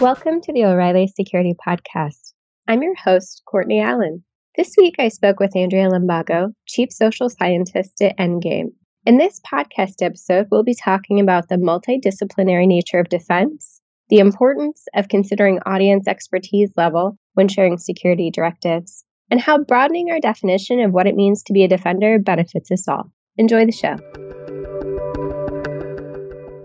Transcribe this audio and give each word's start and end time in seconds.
Welcome 0.00 0.40
to 0.42 0.52
the 0.52 0.64
O'Reilly 0.64 1.08
Security 1.08 1.56
Podcast. 1.66 2.32
I'm 2.68 2.84
your 2.84 2.94
host, 2.94 3.42
Courtney 3.50 3.80
Allen. 3.80 4.22
This 4.56 4.76
week 4.78 4.94
I 5.00 5.08
spoke 5.08 5.40
with 5.40 5.56
Andrea 5.56 5.88
Limbago, 5.88 6.52
Chief 6.68 6.92
Social 6.92 7.28
Scientist 7.28 8.00
at 8.00 8.16
Endgame. 8.16 8.68
In 9.06 9.18
this 9.18 9.40
podcast 9.40 10.00
episode, 10.00 10.46
we'll 10.52 10.62
be 10.62 10.76
talking 10.76 11.18
about 11.18 11.48
the 11.48 11.56
multidisciplinary 11.56 12.68
nature 12.68 13.00
of 13.00 13.08
defense, 13.08 13.80
the 14.08 14.20
importance 14.20 14.84
of 14.94 15.08
considering 15.08 15.58
audience 15.66 16.06
expertise 16.06 16.70
level 16.76 17.18
when 17.34 17.48
sharing 17.48 17.76
security 17.76 18.30
directives, 18.30 19.04
and 19.32 19.40
how 19.40 19.58
broadening 19.58 20.12
our 20.12 20.20
definition 20.20 20.78
of 20.78 20.92
what 20.92 21.08
it 21.08 21.16
means 21.16 21.42
to 21.42 21.52
be 21.52 21.64
a 21.64 21.68
defender 21.68 22.20
benefits 22.20 22.70
us 22.70 22.86
all. 22.86 23.10
Enjoy 23.36 23.66
the 23.66 23.72
show. 23.72 23.96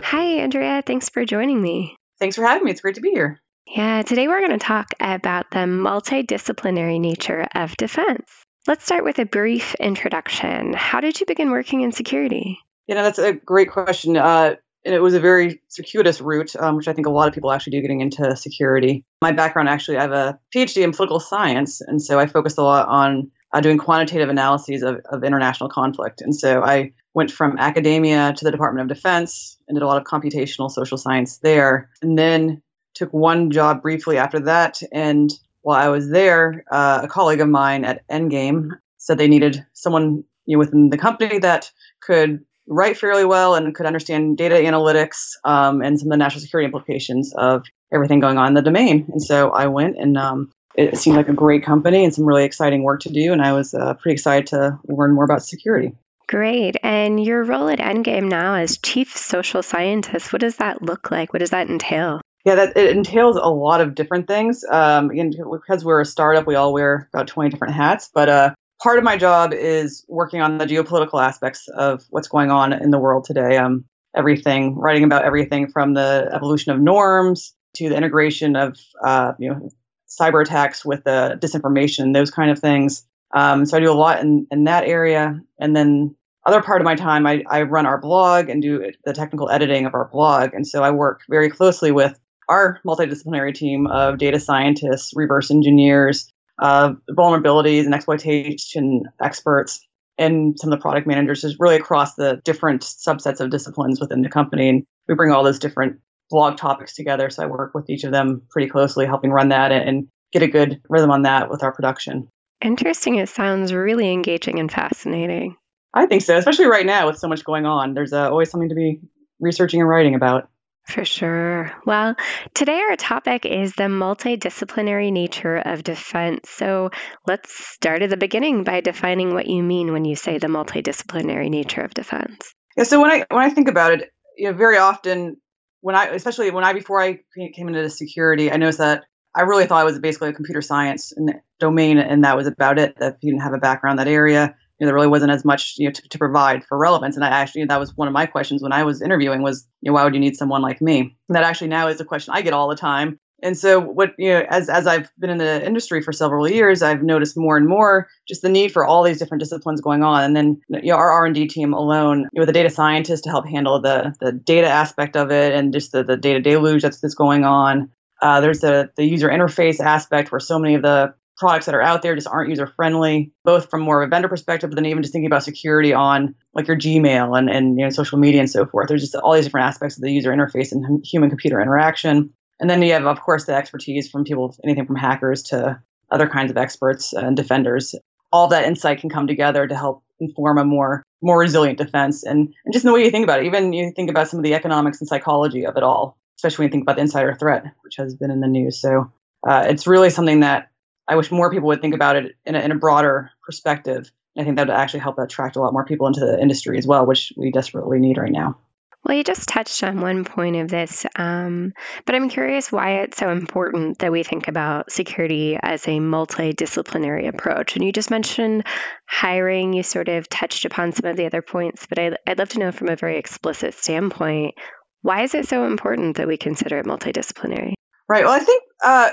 Hi, 0.03 0.23
Andrea. 0.23 0.83
Thanks 0.85 1.09
for 1.09 1.25
joining 1.25 1.63
me. 1.63 1.97
Thanks 2.23 2.37
for 2.37 2.45
having 2.45 2.63
me. 2.63 2.71
It's 2.71 2.79
great 2.79 2.95
to 2.95 3.01
be 3.01 3.09
here. 3.09 3.41
Yeah, 3.67 4.01
today 4.01 4.29
we're 4.29 4.39
going 4.39 4.57
to 4.57 4.65
talk 4.65 4.93
about 5.01 5.51
the 5.51 5.57
multidisciplinary 5.57 6.97
nature 6.97 7.45
of 7.53 7.75
defense. 7.75 8.31
Let's 8.65 8.85
start 8.85 9.03
with 9.03 9.19
a 9.19 9.25
brief 9.25 9.75
introduction. 9.75 10.71
How 10.71 11.01
did 11.01 11.19
you 11.19 11.25
begin 11.25 11.51
working 11.51 11.81
in 11.81 11.91
security? 11.91 12.59
You 12.87 12.95
know, 12.95 13.03
that's 13.03 13.19
a 13.19 13.33
great 13.33 13.71
question. 13.71 14.15
Uh, 14.15 14.55
and 14.85 14.95
it 14.95 15.01
was 15.01 15.15
a 15.15 15.19
very 15.19 15.59
circuitous 15.67 16.21
route, 16.21 16.55
um, 16.55 16.77
which 16.77 16.87
I 16.87 16.93
think 16.93 17.07
a 17.07 17.09
lot 17.09 17.27
of 17.27 17.33
people 17.33 17.51
actually 17.51 17.71
do 17.71 17.81
getting 17.81 17.99
into 17.99 18.37
security. 18.37 19.03
My 19.21 19.33
background 19.33 19.67
actually, 19.67 19.97
I 19.97 20.03
have 20.03 20.13
a 20.13 20.39
PhD 20.55 20.81
in 20.81 20.93
political 20.93 21.19
science, 21.19 21.81
and 21.81 22.01
so 22.01 22.21
I 22.21 22.25
focused 22.25 22.57
a 22.57 22.63
lot 22.63 22.87
on 22.87 23.31
uh, 23.53 23.59
doing 23.59 23.77
quantitative 23.77 24.29
analyses 24.29 24.81
of, 24.81 25.01
of 25.11 25.25
international 25.25 25.69
conflict. 25.69 26.21
And 26.21 26.33
so 26.33 26.63
I 26.63 26.93
went 27.13 27.31
from 27.31 27.57
academia 27.57 28.33
to 28.33 28.45
the 28.45 28.51
Department 28.51 28.89
of 28.89 28.95
Defense 28.95 29.57
and 29.67 29.75
did 29.75 29.83
a 29.83 29.87
lot 29.87 29.97
of 29.97 30.03
computational 30.03 30.69
social 30.69 30.97
science 30.97 31.37
there. 31.37 31.89
And 32.01 32.17
then 32.17 32.61
took 32.93 33.11
one 33.13 33.51
job 33.51 33.81
briefly 33.81 34.17
after 34.17 34.39
that. 34.41 34.81
And 34.91 35.31
while 35.61 35.81
I 35.81 35.89
was 35.89 36.09
there, 36.09 36.63
uh, 36.71 37.01
a 37.03 37.07
colleague 37.07 37.41
of 37.41 37.49
mine 37.49 37.85
at 37.85 38.07
Endgame 38.07 38.71
said 38.97 39.17
they 39.17 39.27
needed 39.27 39.65
someone 39.73 40.23
you 40.45 40.55
know, 40.55 40.59
within 40.59 40.89
the 40.89 40.97
company 40.97 41.39
that 41.39 41.71
could 42.01 42.43
write 42.67 42.97
fairly 42.97 43.25
well 43.25 43.55
and 43.55 43.75
could 43.75 43.85
understand 43.85 44.37
data 44.37 44.55
analytics 44.55 45.31
um, 45.43 45.81
and 45.81 45.99
some 45.99 46.07
of 46.07 46.11
the 46.11 46.17
national 46.17 46.41
security 46.41 46.65
implications 46.65 47.33
of 47.35 47.63
everything 47.91 48.19
going 48.19 48.37
on 48.37 48.47
in 48.47 48.53
the 48.53 48.61
domain. 48.61 49.05
And 49.11 49.21
so 49.21 49.51
I 49.51 49.67
went 49.67 49.97
and 49.97 50.17
um, 50.17 50.51
it 50.75 50.97
seemed 50.97 51.17
like 51.17 51.29
a 51.29 51.33
great 51.33 51.63
company 51.63 52.03
and 52.03 52.13
some 52.13 52.25
really 52.25 52.45
exciting 52.45 52.83
work 52.83 53.01
to 53.01 53.09
do. 53.09 53.33
And 53.33 53.41
I 53.41 53.53
was 53.53 53.73
uh, 53.73 53.93
pretty 53.95 54.13
excited 54.13 54.47
to 54.47 54.79
learn 54.87 55.13
more 55.13 55.25
about 55.25 55.43
security. 55.43 55.93
Great. 56.33 56.77
And 56.81 57.23
your 57.23 57.43
role 57.43 57.69
at 57.69 57.77
Endgame 57.77 58.27
now 58.27 58.55
as 58.55 58.79
chief 58.79 59.15
social 59.15 59.61
scientist, 59.61 60.33
what 60.33 60.39
does 60.39 60.55
that 60.55 60.81
look 60.81 61.11
like? 61.11 61.31
What 61.31 61.41
does 61.41 61.51
that 61.51 61.69
entail? 61.69 62.21
Yeah, 62.43 62.55
that 62.55 62.75
it 62.75 62.97
entails 62.97 63.35
a 63.35 63.47
lot 63.49 63.81
of 63.81 63.93
different 63.93 64.25
things. 64.25 64.65
Um, 64.67 65.11
and 65.11 65.35
because 65.51 65.85
we're 65.85 66.01
a 66.01 66.05
startup, 66.05 66.47
we 66.47 66.55
all 66.55 66.73
wear 66.73 67.07
about 67.13 67.27
20 67.27 67.51
different 67.51 67.75
hats. 67.75 68.09
But 68.11 68.29
uh, 68.29 68.55
part 68.81 68.97
of 68.97 69.03
my 69.03 69.15
job 69.15 69.53
is 69.53 70.05
working 70.09 70.41
on 70.41 70.57
the 70.57 70.65
geopolitical 70.65 71.23
aspects 71.23 71.67
of 71.67 72.03
what's 72.09 72.29
going 72.29 72.49
on 72.49 72.73
in 72.73 72.89
the 72.89 72.97
world 72.97 73.25
today. 73.25 73.57
Um, 73.57 73.85
everything, 74.17 74.75
writing 74.75 75.03
about 75.03 75.25
everything 75.25 75.67
from 75.67 75.93
the 75.93 76.31
evolution 76.33 76.71
of 76.71 76.81
norms 76.81 77.53
to 77.75 77.89
the 77.89 77.95
integration 77.95 78.55
of 78.55 78.75
uh, 79.05 79.33
you 79.37 79.49
know 79.51 79.69
cyber 80.09 80.41
attacks 80.41 80.83
with 80.83 81.03
the 81.03 81.37
disinformation, 81.39 82.11
those 82.11 82.31
kind 82.31 82.49
of 82.49 82.57
things. 82.57 83.05
Um, 83.35 83.65
so 83.67 83.77
I 83.77 83.79
do 83.79 83.91
a 83.91 83.93
lot 83.93 84.21
in, 84.21 84.47
in 84.51 84.63
that 84.63 84.85
area. 84.85 85.39
And 85.59 85.75
then 85.75 86.15
other 86.45 86.61
part 86.61 86.81
of 86.81 86.85
my 86.85 86.95
time, 86.95 87.25
I, 87.25 87.43
I 87.49 87.61
run 87.63 87.85
our 87.85 87.99
blog 87.99 88.49
and 88.49 88.61
do 88.61 88.91
the 89.05 89.13
technical 89.13 89.49
editing 89.49 89.85
of 89.85 89.93
our 89.93 90.09
blog. 90.11 90.53
And 90.53 90.67
so 90.67 90.83
I 90.83 90.91
work 90.91 91.21
very 91.29 91.49
closely 91.49 91.91
with 91.91 92.19
our 92.49 92.79
multidisciplinary 92.85 93.53
team 93.53 93.87
of 93.87 94.17
data 94.17 94.39
scientists, 94.39 95.13
reverse 95.15 95.49
engineers, 95.49 96.29
uh, 96.61 96.93
vulnerabilities 97.11 97.85
and 97.85 97.95
exploitation 97.95 99.03
experts, 99.21 99.79
and 100.17 100.59
some 100.59 100.71
of 100.71 100.77
the 100.77 100.81
product 100.81 101.07
managers, 101.07 101.41
just 101.41 101.55
really 101.59 101.75
across 101.75 102.15
the 102.15 102.41
different 102.43 102.81
subsets 102.81 103.39
of 103.39 103.49
disciplines 103.49 103.99
within 103.99 104.21
the 104.21 104.29
company. 104.29 104.69
And 104.69 104.85
we 105.07 105.15
bring 105.15 105.31
all 105.31 105.43
those 105.43 105.59
different 105.59 105.99
blog 106.29 106.57
topics 106.57 106.93
together. 106.93 107.29
So 107.29 107.43
I 107.43 107.47
work 107.47 107.73
with 107.73 107.89
each 107.89 108.03
of 108.03 108.11
them 108.11 108.41
pretty 108.49 108.69
closely, 108.69 109.05
helping 109.05 109.31
run 109.31 109.49
that 109.49 109.71
and 109.71 110.07
get 110.31 110.43
a 110.43 110.47
good 110.47 110.81
rhythm 110.89 111.11
on 111.11 111.23
that 111.23 111.49
with 111.49 111.63
our 111.63 111.71
production. 111.71 112.27
Interesting. 112.61 113.15
It 113.15 113.29
sounds 113.29 113.73
really 113.73 114.11
engaging 114.11 114.59
and 114.59 114.71
fascinating. 114.71 115.55
I 115.93 116.05
think 116.07 116.23
so, 116.23 116.37
especially 116.37 116.65
right 116.65 116.85
now 116.85 117.07
with 117.07 117.19
so 117.19 117.27
much 117.27 117.43
going 117.43 117.65
on. 117.65 117.93
There's 117.93 118.13
uh, 118.13 118.29
always 118.29 118.49
something 118.49 118.69
to 118.69 118.75
be 118.75 119.01
researching 119.39 119.79
and 119.79 119.89
writing 119.89 120.15
about. 120.15 120.49
For 120.85 121.05
sure. 121.05 121.71
Well, 121.85 122.15
today 122.53 122.81
our 122.89 122.97
topic 122.97 123.45
is 123.45 123.73
the 123.73 123.83
multidisciplinary 123.83 125.13
nature 125.13 125.55
of 125.57 125.83
defense. 125.83 126.49
So 126.49 126.89
let's 127.25 127.53
start 127.53 128.01
at 128.01 128.09
the 128.09 128.17
beginning 128.17 128.65
by 128.65 128.81
defining 128.81 129.33
what 129.33 129.47
you 129.47 129.63
mean 129.63 129.93
when 129.93 130.03
you 130.03 130.17
say 130.17 130.39
the 130.39 130.47
multidisciplinary 130.47 131.49
nature 131.49 131.81
of 131.81 131.93
defense. 131.93 132.53
Yeah. 132.75 132.83
So 132.83 132.99
when 132.99 133.11
I 133.11 133.25
when 133.29 133.43
I 133.43 133.49
think 133.49 133.69
about 133.69 133.93
it, 133.93 134.11
you 134.37 134.51
know, 134.51 134.57
very 134.57 134.77
often 134.77 135.37
when 135.79 135.95
I, 135.95 136.07
especially 136.07 136.51
when 136.51 136.65
I 136.65 136.73
before 136.73 137.01
I 137.01 137.19
came 137.55 137.69
into 137.69 137.89
security, 137.89 138.51
I 138.51 138.57
noticed 138.57 138.79
that 138.79 139.03
I 139.35 139.43
really 139.43 139.65
thought 139.65 139.81
it 139.81 139.85
was 139.85 139.99
basically 139.99 140.29
a 140.29 140.33
computer 140.33 140.61
science 140.61 141.13
domain, 141.59 141.97
and 141.97 142.23
that 142.23 142.35
was 142.35 142.47
about 142.47 142.77
it. 142.77 142.97
That 142.99 143.13
if 143.13 143.17
you 143.21 143.31
didn't 143.31 143.43
have 143.43 143.53
a 143.53 143.57
background 143.57 143.99
in 143.99 144.05
that 144.05 144.11
area, 144.11 144.55
know, 144.83 144.87
there 144.87 144.95
really 144.95 145.07
wasn't 145.07 145.31
as 145.31 145.45
much 145.45 145.75
you 145.77 145.87
know, 145.87 145.91
to, 145.91 146.09
to 146.09 146.17
provide 146.17 146.63
for 146.65 146.77
relevance. 146.77 147.15
And 147.15 147.25
I 147.25 147.29
actually, 147.29 147.65
that 147.65 147.79
was 147.79 147.95
one 147.95 148.07
of 148.07 148.13
my 148.13 148.25
questions 148.25 148.61
when 148.61 148.71
I 148.71 148.83
was 148.83 149.01
interviewing 149.01 149.41
was, 149.41 149.67
you 149.81 149.89
know, 149.89 149.93
why 149.93 150.03
would 150.03 150.13
you 150.13 150.19
need 150.19 150.35
someone 150.35 150.61
like 150.61 150.81
me? 150.81 150.99
And 151.29 151.35
that 151.35 151.43
actually 151.43 151.67
now 151.69 151.87
is 151.87 151.99
a 151.99 152.05
question 152.05 152.33
I 152.33 152.41
get 152.41 152.53
all 152.53 152.69
the 152.69 152.75
time. 152.75 153.19
And 153.43 153.57
so 153.57 153.77
what, 153.77 154.13
you 154.17 154.29
know, 154.29 154.45
as, 154.49 154.69
as 154.69 154.87
I've 154.87 155.11
been 155.19 155.29
in 155.29 155.37
the 155.37 155.65
industry 155.65 156.01
for 156.01 156.13
several 156.13 156.49
years, 156.49 156.81
I've 156.81 157.03
noticed 157.03 157.37
more 157.37 157.57
and 157.57 157.67
more 157.67 158.07
just 158.25 158.41
the 158.41 158.47
need 158.47 158.71
for 158.71 158.85
all 158.85 159.03
these 159.03 159.19
different 159.19 159.41
disciplines 159.41 159.81
going 159.81 160.01
on. 160.01 160.23
And 160.23 160.35
then, 160.35 160.61
you 160.69 160.91
know, 160.91 160.95
our 160.95 161.11
R&D 161.11 161.47
team 161.47 161.73
alone, 161.73 162.19
you 162.19 162.29
know, 162.35 162.41
with 162.43 162.49
a 162.49 162.53
data 162.53 162.69
scientist 162.69 163.25
to 163.25 163.29
help 163.29 163.45
handle 163.45 163.81
the, 163.81 164.15
the 164.21 164.31
data 164.31 164.67
aspect 164.67 165.17
of 165.17 165.29
it 165.29 165.51
and 165.51 165.73
just 165.73 165.91
the, 165.91 166.05
the 166.05 166.15
data 166.15 166.39
deluge 166.39 166.83
that's, 166.83 167.01
that's 167.01 167.15
going 167.15 167.43
on. 167.43 167.89
Uh, 168.21 168.39
there's 168.39 168.61
the, 168.61 168.89
the 168.95 169.03
user 169.03 169.27
interface 169.27 169.81
aspect 169.81 170.31
where 170.31 170.39
so 170.39 170.57
many 170.57 170.75
of 170.75 170.81
the 170.81 171.13
products 171.37 171.65
that 171.65 171.75
are 171.75 171.81
out 171.81 172.01
there 172.01 172.15
just 172.15 172.27
aren't 172.27 172.49
user 172.49 172.67
friendly, 172.67 173.31
both 173.43 173.69
from 173.69 173.81
more 173.81 174.01
of 174.01 174.07
a 174.07 174.09
vendor 174.09 174.29
perspective, 174.29 174.69
but 174.69 174.75
then 174.75 174.85
even 174.85 175.01
just 175.01 175.13
thinking 175.13 175.27
about 175.27 175.43
security 175.43 175.93
on 175.93 176.35
like 176.53 176.67
your 176.67 176.77
Gmail 176.77 177.37
and, 177.37 177.49
and 177.49 177.77
you 177.77 177.85
know, 177.85 177.89
social 177.89 178.19
media 178.19 178.39
and 178.39 178.49
so 178.49 178.65
forth. 178.65 178.87
There's 178.87 179.01
just 179.01 179.15
all 179.15 179.33
these 179.33 179.45
different 179.45 179.67
aspects 179.67 179.97
of 179.97 180.03
the 180.03 180.11
user 180.11 180.31
interface 180.31 180.71
and 180.71 181.03
human 181.05 181.29
computer 181.29 181.61
interaction. 181.61 182.31
And 182.59 182.69
then 182.69 182.81
you 182.81 182.93
have, 182.93 183.05
of 183.05 183.21
course, 183.21 183.45
the 183.45 183.55
expertise 183.55 184.09
from 184.09 184.23
people, 184.23 184.55
anything 184.63 184.85
from 184.85 184.95
hackers 184.95 185.43
to 185.43 185.81
other 186.11 186.27
kinds 186.27 186.51
of 186.51 186.57
experts 186.57 187.13
and 187.13 187.35
defenders. 187.35 187.95
All 188.31 188.47
that 188.47 188.65
insight 188.65 188.99
can 188.99 189.09
come 189.09 189.27
together 189.27 189.67
to 189.67 189.75
help 189.75 190.03
inform 190.19 190.57
a 190.57 190.65
more 190.65 191.03
more 191.21 191.39
resilient 191.39 191.77
defense. 191.77 192.23
And, 192.23 192.53
and 192.65 192.73
just 192.73 192.83
in 192.83 192.89
the 192.89 192.93
way 192.93 193.03
you 193.03 193.09
think 193.09 193.23
about 193.23 193.39
it, 193.39 193.45
even 193.45 193.71
you 193.71 193.91
think 193.95 194.09
about 194.09 194.27
some 194.27 194.39
of 194.39 194.43
the 194.43 194.53
economics 194.53 194.99
and 194.99 195.07
psychology 195.07 195.65
of 195.65 195.77
it 195.77 195.83
all, 195.83 196.17
especially 196.37 196.63
when 196.63 196.67
you 196.67 196.71
think 196.71 196.83
about 196.83 196.97
the 196.97 197.01
insider 197.01 197.33
threat, 197.33 197.63
which 197.81 197.95
has 197.95 198.13
been 198.13 198.29
in 198.29 198.41
the 198.41 198.47
news. 198.47 198.79
So 198.79 199.11
uh, 199.47 199.65
it's 199.69 199.87
really 199.87 200.09
something 200.09 200.41
that 200.41 200.69
I 201.07 201.15
wish 201.15 201.31
more 201.31 201.51
people 201.51 201.67
would 201.67 201.81
think 201.81 201.95
about 201.95 202.15
it 202.15 202.35
in 202.45 202.55
a, 202.55 202.59
in 202.59 202.71
a 202.71 202.77
broader 202.77 203.31
perspective. 203.45 204.11
I 204.37 204.43
think 204.43 204.57
that 204.57 204.67
would 204.67 204.75
actually 204.75 205.01
help 205.01 205.19
attract 205.19 205.55
a 205.55 205.61
lot 205.61 205.73
more 205.73 205.85
people 205.85 206.07
into 206.07 206.21
the 206.21 206.39
industry 206.39 206.77
as 206.77 206.87
well, 206.87 207.05
which 207.05 207.33
we 207.37 207.51
desperately 207.51 207.99
need 207.99 208.17
right 208.17 208.31
now. 208.31 208.57
Well, 209.05 209.17
you 209.17 209.23
just 209.25 209.49
touched 209.49 209.83
on 209.83 209.99
one 209.99 210.23
point 210.23 210.55
of 210.55 210.69
this, 210.69 211.05
um, 211.17 211.73
but 212.05 212.15
I'm 212.15 212.29
curious 212.29 212.71
why 212.71 213.01
it's 213.01 213.17
so 213.17 213.29
important 213.29 213.99
that 213.99 214.13
we 214.13 214.23
think 214.23 214.47
about 214.47 214.93
security 214.93 215.59
as 215.61 215.85
a 215.87 215.99
multidisciplinary 215.99 217.27
approach. 217.27 217.75
And 217.75 217.83
you 217.83 217.91
just 217.91 218.09
mentioned 218.09 218.65
hiring, 219.05 219.73
you 219.73 219.83
sort 219.83 220.07
of 220.07 220.29
touched 220.29 220.63
upon 220.63 220.93
some 220.93 221.09
of 221.09 221.17
the 221.17 221.25
other 221.25 221.41
points, 221.41 221.85
but 221.85 221.99
I'd, 221.99 222.17
I'd 222.25 222.39
love 222.39 222.49
to 222.49 222.59
know 222.59 222.71
from 222.71 222.87
a 222.87 222.95
very 222.95 223.17
explicit 223.17 223.73
standpoint 223.73 224.55
why 225.03 225.23
is 225.23 225.35
it 225.35 225.47
so 225.47 225.65
important 225.65 226.17
that 226.17 226.27
we 226.27 226.37
consider 226.37 226.79
it 226.79 226.85
multidisciplinary? 226.85 227.73
Right. 228.07 228.23
Well, 228.23 228.33
I 228.33 228.39
think 228.39 228.63
uh, 228.83 229.09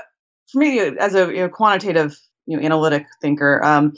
for 0.52 0.58
me, 0.58 0.80
as 0.80 1.14
a 1.14 1.26
you 1.26 1.38
know, 1.38 1.48
quantitative 1.48 2.18
you 2.46 2.56
know, 2.56 2.64
analytic 2.64 3.06
thinker, 3.20 3.62
um, 3.64 3.92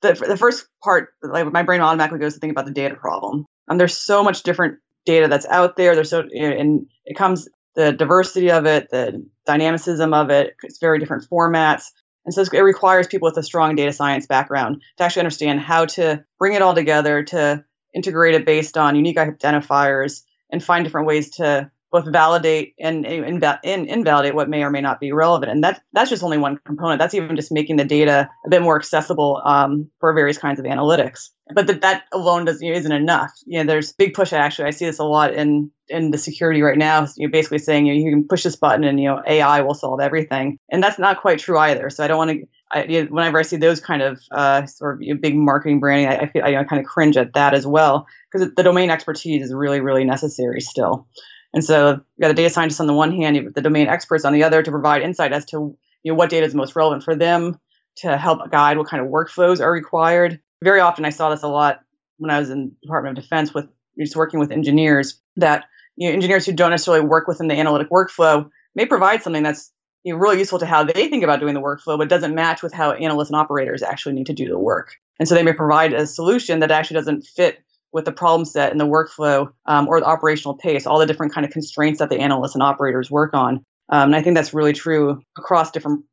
the, 0.00 0.12
the 0.14 0.36
first 0.36 0.66
part, 0.82 1.10
like 1.22 1.50
my 1.52 1.62
brain 1.62 1.80
automatically 1.80 2.20
goes 2.20 2.34
to 2.34 2.40
think 2.40 2.52
about 2.52 2.66
the 2.66 2.72
data 2.72 2.94
problem. 2.94 3.46
Um, 3.68 3.78
there's 3.78 3.96
so 3.96 4.22
much 4.22 4.42
different 4.42 4.78
data 5.04 5.28
that's 5.28 5.46
out 5.46 5.76
there. 5.76 5.94
There's 5.94 6.10
so 6.10 6.20
and 6.20 6.86
it 7.04 7.16
comes 7.16 7.48
the 7.74 7.92
diversity 7.92 8.50
of 8.50 8.66
it, 8.66 8.90
the 8.90 9.24
dynamicism 9.46 10.12
of 10.12 10.30
it. 10.30 10.54
It's 10.62 10.78
very 10.78 10.98
different 10.98 11.28
formats. 11.30 11.86
And 12.24 12.34
so 12.34 12.42
it 12.42 12.60
requires 12.60 13.06
people 13.06 13.26
with 13.26 13.38
a 13.38 13.42
strong 13.42 13.74
data 13.74 13.92
science 13.92 14.26
background 14.26 14.82
to 14.98 15.04
actually 15.04 15.20
understand 15.20 15.60
how 15.60 15.86
to 15.86 16.24
bring 16.38 16.54
it 16.54 16.62
all 16.62 16.74
together, 16.74 17.22
to 17.24 17.64
integrate 17.94 18.34
it 18.34 18.44
based 18.44 18.76
on 18.76 18.96
unique 18.96 19.16
identifiers, 19.16 20.22
and 20.50 20.62
find 20.62 20.84
different 20.84 21.06
ways 21.06 21.36
to 21.36 21.70
both 21.90 22.10
validate 22.10 22.74
and, 22.78 23.06
invalidate 23.06 24.34
what 24.34 24.48
may 24.48 24.62
or 24.62 24.70
may 24.70 24.80
not 24.80 25.00
be 25.00 25.12
relevant. 25.12 25.50
And 25.50 25.64
that, 25.64 25.82
that's 25.92 26.10
just 26.10 26.22
only 26.22 26.38
one 26.38 26.58
component. 26.64 26.98
That's 26.98 27.14
even 27.14 27.36
just 27.36 27.52
making 27.52 27.76
the 27.76 27.84
data 27.84 28.28
a 28.44 28.50
bit 28.50 28.62
more 28.62 28.76
accessible 28.76 29.40
um, 29.44 29.90
for 30.00 30.12
various 30.12 30.38
kinds 30.38 30.58
of 30.58 30.66
analytics. 30.66 31.30
But 31.54 31.66
that, 31.66 31.80
that 31.80 32.04
alone 32.12 32.44
doesn't, 32.44 32.66
isn't 32.66 32.92
enough. 32.92 33.32
You 33.46 33.60
know, 33.60 33.66
there's 33.66 33.92
big 33.92 34.14
push 34.14 34.32
actually. 34.32 34.66
I 34.66 34.70
see 34.70 34.84
this 34.84 34.98
a 34.98 35.04
lot 35.04 35.32
in, 35.32 35.70
in 35.88 36.10
the 36.10 36.18
security 36.18 36.60
right 36.60 36.76
now. 36.76 37.06
You're 37.16 37.30
basically 37.30 37.58
saying 37.58 37.86
you, 37.86 37.94
know, 37.94 38.00
you 38.00 38.10
can 38.10 38.28
push 38.28 38.42
this 38.42 38.56
button 38.56 38.84
and 38.84 39.00
you 39.00 39.08
know 39.08 39.22
AI 39.26 39.62
will 39.62 39.72
solve 39.72 40.00
everything, 40.00 40.58
and 40.70 40.82
that's 40.82 40.98
not 40.98 41.22
quite 41.22 41.38
true 41.38 41.58
either. 41.58 41.88
So 41.88 42.04
I 42.04 42.08
don't 42.08 42.18
want 42.18 42.30
to 42.32 42.46
I, 42.70 43.06
whenever 43.08 43.38
I 43.38 43.42
see 43.42 43.56
those 43.56 43.80
kind 43.80 44.02
of 44.02 44.20
uh, 44.30 44.66
sort 44.66 44.96
of 44.96 45.02
you 45.02 45.14
know, 45.14 45.20
big 45.20 45.36
marketing 45.36 45.80
branding, 45.80 46.08
I, 46.08 46.24
I 46.24 46.26
feel 46.30 46.44
I, 46.44 46.48
you 46.48 46.56
know, 46.56 46.64
kind 46.64 46.80
of 46.80 46.86
cringe 46.86 47.16
at 47.16 47.34
that 47.34 47.54
as 47.54 47.66
well 47.66 48.06
because 48.30 48.50
the 48.54 48.62
domain 48.62 48.90
expertise 48.90 49.42
is 49.42 49.54
really, 49.54 49.80
really 49.80 50.04
necessary 50.04 50.60
still. 50.60 51.06
And 51.54 51.64
so 51.64 51.92
you 51.92 52.20
got 52.20 52.28
the 52.28 52.34
data 52.34 52.50
scientists 52.50 52.80
on 52.80 52.86
the 52.86 52.94
one 52.94 53.12
hand, 53.12 53.36
you 53.36 53.44
have 53.44 53.54
the 53.54 53.62
domain 53.62 53.88
experts 53.88 54.24
on 54.24 54.32
the 54.32 54.44
other 54.44 54.62
to 54.62 54.70
provide 54.70 55.02
insight 55.02 55.32
as 55.32 55.44
to 55.46 55.76
you 56.02 56.12
know 56.12 56.14
what 56.14 56.30
data 56.30 56.46
is 56.46 56.54
most 56.54 56.76
relevant 56.76 57.02
for 57.02 57.16
them 57.16 57.58
to 57.96 58.16
help 58.16 58.50
guide 58.50 58.78
what 58.78 58.88
kind 58.88 59.02
of 59.02 59.10
workflows 59.10 59.60
are 59.60 59.72
required. 59.72 60.40
Very 60.62 60.80
often, 60.80 61.04
I 61.04 61.10
saw 61.10 61.30
this 61.30 61.42
a 61.42 61.48
lot 61.48 61.80
when 62.18 62.30
I 62.30 62.38
was 62.38 62.50
in 62.50 62.72
Department 62.82 63.18
of 63.18 63.24
Defense 63.24 63.54
with 63.54 63.68
just 63.98 64.16
working 64.16 64.40
with 64.40 64.52
engineers 64.52 65.20
that 65.36 65.64
you 65.96 66.08
know, 66.08 66.14
engineers 66.14 66.46
who 66.46 66.52
don't 66.52 66.70
necessarily 66.70 67.04
work 67.04 67.26
within 67.26 67.48
the 67.48 67.58
analytic 67.58 67.90
workflow 67.90 68.48
may 68.74 68.86
provide 68.86 69.22
something 69.22 69.42
that's 69.42 69.72
you 70.04 70.12
know, 70.12 70.18
really 70.18 70.38
useful 70.38 70.60
to 70.60 70.66
how 70.66 70.84
they 70.84 71.08
think 71.08 71.24
about 71.24 71.40
doing 71.40 71.54
the 71.54 71.60
workflow, 71.60 71.98
but 71.98 72.08
doesn't 72.08 72.34
match 72.34 72.62
with 72.62 72.72
how 72.72 72.92
analysts 72.92 73.30
and 73.30 73.36
operators 73.36 73.82
actually 73.82 74.14
need 74.14 74.26
to 74.26 74.32
do 74.32 74.48
the 74.48 74.58
work. 74.58 74.94
And 75.18 75.28
so 75.28 75.34
they 75.34 75.42
may 75.42 75.52
provide 75.52 75.92
a 75.92 76.06
solution 76.06 76.60
that 76.60 76.70
actually 76.70 76.94
doesn't 76.94 77.26
fit 77.26 77.58
with 77.98 78.04
the 78.04 78.12
problem 78.12 78.44
set 78.44 78.70
and 78.70 78.80
the 78.80 78.86
workflow 78.86 79.52
um, 79.66 79.88
or 79.88 80.00
the 80.00 80.06
operational 80.06 80.56
pace, 80.56 80.86
all 80.86 80.98
the 80.98 81.06
different 81.06 81.34
kind 81.34 81.44
of 81.44 81.52
constraints 81.52 81.98
that 81.98 82.08
the 82.08 82.20
analysts 82.20 82.54
and 82.54 82.62
operators 82.62 83.10
work 83.10 83.34
on. 83.34 83.64
Um, 83.90 84.08
and 84.10 84.16
I 84.16 84.22
think 84.22 84.36
that's 84.36 84.54
really 84.54 84.72
true 84.72 85.20
across 85.36 85.70
different 85.70 86.04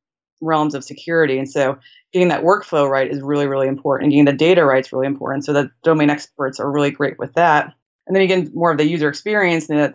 realms 0.41 0.75
of 0.75 0.83
security. 0.83 1.37
And 1.37 1.49
so 1.49 1.77
getting 2.11 2.29
that 2.29 2.43
workflow 2.43 2.89
right 2.89 3.09
is 3.09 3.21
really, 3.21 3.47
really 3.47 3.67
important. 3.67 4.05
And 4.05 4.11
getting 4.11 4.25
the 4.25 4.33
data 4.33 4.65
right 4.65 4.83
is 4.83 4.91
really 4.91 5.07
important. 5.07 5.45
So 5.45 5.53
the 5.53 5.69
domain 5.83 6.09
experts 6.09 6.59
are 6.59 6.71
really 6.71 6.91
great 6.91 7.19
with 7.19 7.33
that. 7.33 7.73
And 8.07 8.15
then 8.15 8.23
again, 8.23 8.51
more 8.53 8.71
of 8.71 8.77
the 8.77 8.87
user 8.87 9.09
experience 9.09 9.69
and 9.69 9.79
the, 9.79 9.91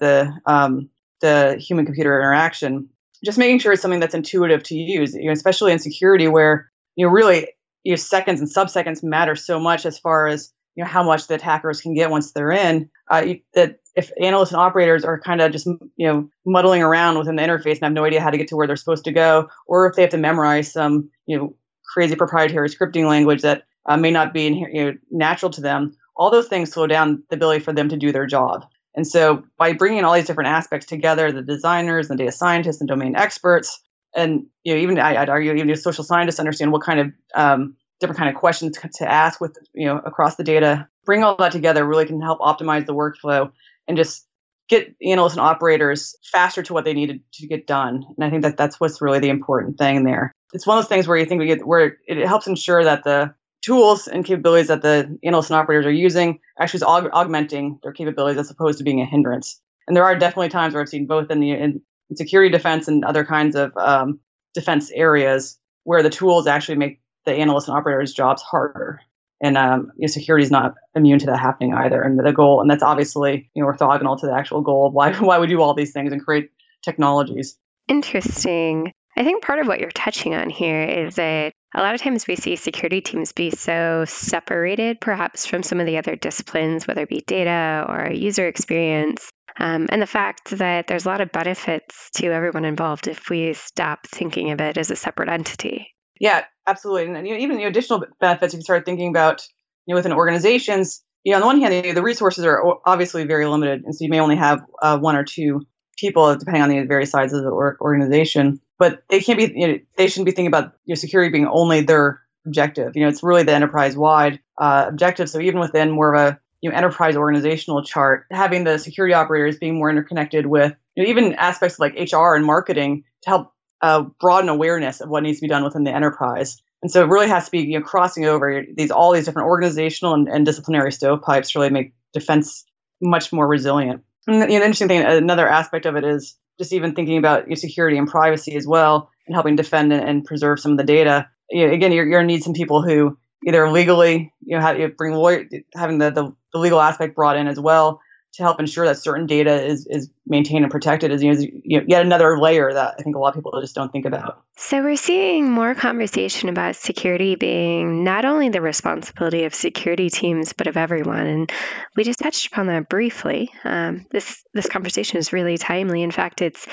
the, 0.47 0.53
um, 0.53 0.91
the 1.21 1.57
human 1.59 1.85
computer 1.85 2.19
interaction 2.19 2.89
just 3.25 3.39
making 3.39 3.59
sure 3.59 3.73
it's 3.73 3.83
something 3.83 4.01
that's 4.01 4.15
intuitive 4.15 4.63
to 4.65 4.75
use, 4.75 5.15
you 5.15 5.27
know, 5.27 5.33
especially 5.33 5.73
in 5.73 5.79
security 5.79 6.29
where 6.29 6.71
you 6.97 7.07
know 7.07 7.13
really 7.13 7.49
you 7.85 7.93
know, 7.93 7.97
seconds 7.97 8.41
and 8.41 8.49
subseconds 8.49 9.03
matter 9.03 9.37
so 9.37 9.59
much 9.59 9.87
as 9.87 9.99
far 9.99 10.27
as 10.27 10.53
you 10.75 10.85
know 10.85 10.89
how 10.89 11.03
much 11.03 11.27
the 11.27 11.35
attackers 11.35 11.81
can 11.81 11.95
get 11.95 12.11
once 12.11 12.33
they're 12.33 12.53
in. 12.53 12.89
Uh, 13.11 13.35
that 13.55 13.81
if 13.97 14.13
analysts 14.21 14.53
and 14.53 14.61
operators 14.61 15.05
are 15.05 15.21
kind 15.21 15.41
of 15.41 15.53
just 15.53 15.67
you 15.67 16.07
know 16.07 16.29
muddling 16.47 16.83
around 16.83 17.19
within 17.19 17.37
the 17.37 17.43
interface 17.43 17.75
and 17.75 17.83
have 17.85 17.93
no 17.93 18.05
idea 18.05 18.21
how 18.21 18.31
to 18.31 18.39
get 18.39 18.49
to 18.49 18.57
where 18.57 18.67
they're 18.67 18.77
supposed 18.77 19.05
to 19.05 19.13
go, 19.13 19.49
or 19.67 19.87
if 19.87 19.97
they 19.97 20.03
have 20.03 20.11
to 20.11 20.19
memorize 20.19 20.73
some 20.73 21.11
you 21.27 21.37
know 21.37 21.55
crazy 21.93 22.15
proprietary 22.15 22.69
scripting 22.69 23.09
language 23.09 23.43
that 23.43 23.65
uh, 23.87 23.97
may 23.97 24.11
not 24.11 24.33
be 24.33 24.45
you 24.73 24.85
know, 24.85 24.95
natural 25.11 25.51
to 25.51 25.61
them, 25.61 25.97
all 26.17 26.31
those 26.31 26.49
things 26.49 26.71
slow 26.71 26.87
down 26.87 27.23
the 27.31 27.37
ability 27.37 27.65
for 27.65 27.73
them 27.73 27.89
to 27.89 27.97
do 27.97 28.13
their 28.13 28.27
job. 28.27 28.65
And 28.95 29.07
so 29.07 29.43
by 29.57 29.73
bringing 29.73 30.05
all 30.05 30.15
these 30.15 30.27
different 30.27 30.51
aspects 30.51 30.87
together, 30.87 31.33
the 31.33 31.43
designers, 31.43 32.09
the 32.09 32.17
data 32.17 32.33
scientists, 32.33 32.81
and 32.81 32.89
domain 32.89 33.17
experts, 33.17 33.81
and 34.15 34.47
you 34.65 34.75
know 34.75 34.81
even 34.81 34.99
I, 34.99 35.21
would 35.21 35.29
argue 35.29 35.55
even 35.55 35.75
social 35.77 36.05
scientists 36.05 36.41
understand 36.41 36.73
what 36.73 36.83
kind 36.83 37.01
of 37.01 37.13
um, 37.35 37.77
different 38.01 38.19
kind 38.19 38.35
of 38.35 38.41
questions 38.41 38.79
to 38.95 39.11
ask 39.11 39.41
with 39.41 39.57
you 39.75 39.87
know 39.87 39.99
across 39.99 40.37
the 40.37 40.45
data. 40.45 40.89
Bring 41.05 41.23
all 41.23 41.37
that 41.37 41.53
together 41.53 41.85
really 41.85 42.07
can 42.07 42.21
help 42.21 42.41
optimize 42.41 42.87
the 42.87 42.95
workflow 42.95 43.53
and 43.87 43.97
just 43.97 44.27
get 44.69 44.95
analysts 45.05 45.33
and 45.33 45.41
operators 45.41 46.15
faster 46.23 46.63
to 46.63 46.73
what 46.73 46.85
they 46.85 46.95
needed 46.95 47.21
to 47.33 47.47
get 47.47 47.67
done. 47.67 48.05
And 48.17 48.25
I 48.25 48.31
think 48.31 48.43
that 48.43 48.57
that's 48.57 48.79
what's 48.79 49.03
really 49.03 49.19
the 49.19 49.29
important 49.29 49.79
thing 49.79 50.05
there. 50.05 50.33
It's 50.53 50.67
one 50.67 50.79
of 50.79 50.85
those 50.85 50.89
things 50.89 51.09
where 51.09 51.17
you 51.17 51.27
think 51.27 51.41
we 51.41 51.47
get 51.47 51.67
where 51.67 51.99
it 52.07 52.27
helps 52.27 52.47
ensure 52.47 52.85
that 52.85 53.05
the 53.05 53.35
tools 53.63 54.09
and 54.09 54.25
capabilities 54.25 54.69
that 54.69 54.83
the 54.83 55.19
analysts 55.23 55.51
and 55.51 55.59
operators 55.59 55.87
are 55.87 55.93
using 55.93 56.39
actually 56.59 56.79
is 56.79 56.85
aug- 56.85 57.11
augmenting 57.13 57.79
their 57.83 57.93
capabilities 57.93 58.39
as 58.39 58.51
opposed 58.51 58.79
to 58.79 58.85
being 58.85 59.01
a 59.01 59.05
hindrance. 59.07 59.61
And 59.87 59.97
there 59.97 60.05
are 60.05 60.17
definitely 60.17 60.49
times 60.49 60.73
where 60.73 60.83
I've 60.83 60.89
seen 60.89 61.07
both 61.07 61.31
in 61.31 61.41
the 61.41 61.51
in, 61.51 61.83
security 62.15 62.51
defense 62.51 62.89
and 62.89 63.05
other 63.05 63.25
kinds 63.25 63.57
of 63.57 63.77
um, 63.77 64.21
defense 64.55 64.91
areas 64.93 65.59
where 65.85 66.03
the 66.03 66.11
tools 66.11 66.47
actually 66.47 66.77
make 66.77 67.01
the 67.25 67.33
analysts 67.33 67.69
and 67.69 67.77
operators' 67.77 68.13
jobs 68.13 68.43
harder. 68.43 69.01
And 69.43 69.57
um, 69.57 69.93
you 69.97 70.07
know, 70.07 70.13
security 70.13 70.45
is 70.45 70.51
not 70.51 70.75
immune 70.95 71.19
to 71.21 71.27
that 71.27 71.41
happening 71.41 71.75
either. 71.75 72.03
And 72.03 72.19
the 72.19 72.33
goal, 72.33 72.61
and 72.61 72.71
that's 72.71 72.83
obviously 72.83 73.51
you 73.55 73.63
know 73.63 73.71
orthogonal 73.71 74.21
to 74.21 74.27
the 74.27 74.35
actual 74.35 74.61
goal 74.61 74.89
of 74.89 74.93
why 74.93 75.13
why 75.19 75.39
we 75.39 75.47
do 75.47 75.61
all 75.61 75.75
these 75.75 75.93
things 75.93 76.13
and 76.13 76.25
create 76.25 76.51
technologies. 76.83 77.57
Interesting. 77.89 78.93
I 79.17 79.25
think 79.25 79.43
part 79.43 79.59
of 79.59 79.67
what 79.67 79.81
you're 79.81 79.91
touching 79.91 80.35
on 80.35 80.51
here 80.51 80.85
is 80.85 81.17
that 81.17 81.53
a 81.75 81.83
lot 81.83 81.95
of 81.95 82.01
times 82.01 82.27
we 82.27 82.37
see 82.37 82.57
security 82.57 83.01
teams 83.01 83.33
be 83.33 83.51
so 83.51 84.05
separated, 84.07 85.01
perhaps 85.01 85.47
from 85.47 85.63
some 85.63 85.81
of 85.81 85.87
the 85.87 85.99
other 85.99 86.17
disciplines, 86.17 86.87
whether 86.87 87.03
it 87.03 87.09
be 87.09 87.23
data 87.27 87.85
or 87.89 88.13
user 88.13 88.47
experience. 88.47 89.29
Um, 89.59 89.89
and 89.91 90.01
the 90.01 90.07
fact 90.07 90.51
that 90.51 90.87
there's 90.87 91.07
a 91.07 91.09
lot 91.09 91.21
of 91.21 91.33
benefits 91.33 92.11
to 92.17 92.29
everyone 92.29 92.65
involved 92.65 93.09
if 93.09 93.29
we 93.29 93.53
stop 93.53 94.07
thinking 94.07 94.53
of 94.53 94.61
it 94.61 94.79
as 94.79 94.91
a 94.91 94.97
separate 94.97 95.29
entity. 95.29 95.95
Yeah, 96.21 96.45
absolutely. 96.67 97.13
And 97.13 97.27
even 97.27 97.57
the 97.57 97.65
additional 97.65 98.05
benefits, 98.21 98.55
if 98.55 98.59
you 98.59 98.63
start 98.63 98.85
thinking 98.85 99.09
about 99.09 99.43
you 99.87 99.95
know, 99.95 99.97
within 99.99 100.13
organizations, 100.13 101.03
you 101.25 101.33
know, 101.33 101.37
on 101.37 101.41
the 101.41 101.47
one 101.47 101.61
hand, 101.61 101.97
the 101.97 102.03
resources 102.03 102.45
are 102.45 102.63
obviously 102.87 103.25
very 103.25 103.47
limited, 103.47 103.83
and 103.85 103.95
so 103.95 104.05
you 104.05 104.11
may 104.11 104.21
only 104.21 104.37
have 104.37 104.63
uh, 104.81 104.99
one 104.99 105.17
or 105.17 105.25
two 105.25 105.67
people, 105.99 106.37
depending 106.37 106.63
on 106.63 106.69
the 106.69 106.83
various 106.85 107.11
sizes 107.11 107.39
of 107.39 107.45
the 107.45 107.51
organization. 107.51 108.61
But 108.79 109.03
they 109.11 109.21
can't 109.21 109.39
be 109.39 109.53
you 109.55 109.69
know, 109.69 109.79
they 109.97 110.07
shouldn't 110.07 110.27
be 110.27 110.33
thinking 110.33 110.47
about 110.47 110.75
your 110.85 110.97
security 110.97 111.31
being 111.31 111.47
only 111.47 111.83
their 111.83 112.21
objective. 112.47 112.93
You 112.95 113.03
know 113.03 113.09
it's 113.09 113.23
really 113.23 113.43
the 113.43 113.55
enterprise 113.55 113.97
wide 113.97 114.41
uh, 114.59 114.87
objective. 114.89 115.29
So 115.29 115.41
even 115.41 115.61
within 115.61 115.91
more 115.91 116.15
of 116.15 116.21
a 116.21 116.41
you 116.61 116.71
know 116.71 116.77
enterprise 116.77 117.17
organizational 117.17 117.83
chart 117.83 118.27
having 118.31 118.65
the 118.65 118.79
security 118.79 119.15
operators 119.15 119.59
being 119.59 119.79
more 119.79 119.91
interconnected 119.91 120.47
with 120.47 120.75
you 120.97 121.03
know, 121.05 121.11
even 121.11 121.35
aspects 121.35 121.79
like 121.79 121.95
hr 121.95 122.35
and 122.35 122.45
marketing 122.45 123.05
to 123.23 123.31
help 123.31 123.53
uh, 123.83 124.03
broaden 124.21 124.49
awareness 124.49 125.01
of 125.01 125.09
what 125.09 125.23
needs 125.23 125.39
to 125.39 125.43
be 125.43 125.49
done 125.49 125.65
within 125.65 125.85
the 125.85 125.95
enterprise 125.95 126.61
and 126.83 126.91
so 126.91 127.03
it 127.03 127.09
really 127.09 127.29
has 127.29 127.47
to 127.47 127.51
be 127.51 127.61
you 127.61 127.79
know 127.79 127.85
crossing 127.85 128.25
over 128.25 128.65
these 128.77 128.91
all 128.91 129.13
these 129.13 129.25
different 129.25 129.49
organizational 129.49 130.15
and, 130.15 130.29
and 130.29 130.47
disciplinary 130.47 130.93
stovepipes 130.93 131.51
to 131.51 131.59
really 131.59 131.71
make 131.71 131.93
defense 132.13 132.65
much 133.01 133.33
more 133.33 133.47
resilient 133.47 134.03
and 134.27 134.37
you 134.37 134.41
know, 134.41 134.47
the 134.47 134.55
interesting 134.55 134.89
thing 134.89 135.03
another 135.03 135.49
aspect 135.49 135.87
of 135.87 135.97
it 135.97 136.05
is 136.05 136.37
just 136.59 136.73
even 136.75 136.95
thinking 136.95 137.17
about 137.17 137.49
your 137.49 137.57
security 137.57 137.97
and 137.97 138.07
privacy 138.07 138.55
as 138.55 138.67
well 138.67 139.11
and 139.27 139.35
helping 139.35 139.57
defend 139.57 139.93
and, 139.93 140.07
and 140.07 140.25
preserve 140.25 140.61
some 140.61 140.73
of 140.73 140.79
the 140.79 140.85
data. 140.85 141.29
You 141.49 141.67
know, 141.67 141.73
again, 141.73 141.91
you're, 141.91 142.05
you're 142.05 142.19
going 142.21 142.29
to 142.29 142.35
need 142.35 142.43
some 142.43 142.53
people 142.53 142.83
who 142.83 143.17
either 143.47 143.71
legally, 143.71 144.33
you 144.45 144.57
know, 144.57 144.63
have, 144.63 144.79
you 144.79 144.89
bring 144.89 145.15
lawyer, 145.15 145.49
having 145.75 145.99
the, 145.99 146.11
the, 146.11 146.35
the 146.53 146.59
legal 146.59 146.81
aspect 146.81 147.17
brought 147.17 147.37
in 147.37 147.49
as 147.49 147.59
well, 147.59 148.01
to 148.35 148.43
help 148.43 148.61
ensure 148.61 148.87
that 148.87 148.99
certain 148.99 149.27
data 149.27 149.65
is, 149.65 149.87
is 149.87 150.09
maintained 150.27 150.65
and 150.65 150.71
protected 150.71 151.11
is, 151.11 151.23
you 151.23 151.79
know, 151.79 151.85
yet 151.87 152.03
another 152.05 152.39
layer 152.39 152.73
that 152.73 152.95
I 152.99 153.03
think 153.03 153.17
a 153.17 153.19
lot 153.19 153.31
of 153.31 153.35
people 153.35 153.61
just 153.61 153.75
don't 153.75 153.91
think 153.91 154.07
about. 154.07 154.43
So 154.57 154.83
we're 154.83 154.97
seeing 154.97 155.51
more 155.51 155.75
conversation 155.75 156.49
about 156.49 156.77
security 156.77 157.35
being 157.35 158.05
not 158.05 158.25
only 158.25 158.49
the 158.49 158.61
responsibility 158.61 159.45
of 159.45 159.55
security 159.55 160.11
teams 160.11 160.53
but 160.53 160.69
of 160.69 160.77
everyone, 160.77 161.27
and 161.27 161.53
we 161.97 162.05
just 162.05 162.21
touched 162.21 162.47
upon 162.47 162.67
that 162.69 162.89
briefly. 162.89 163.51
Um, 163.65 164.07
this 164.11 164.45
this 164.55 164.69
conversation 164.69 165.19
is 165.19 165.33
really 165.33 165.59
timely. 165.59 166.03
In 166.03 166.11
fact, 166.11 166.43
it's 166.43 166.67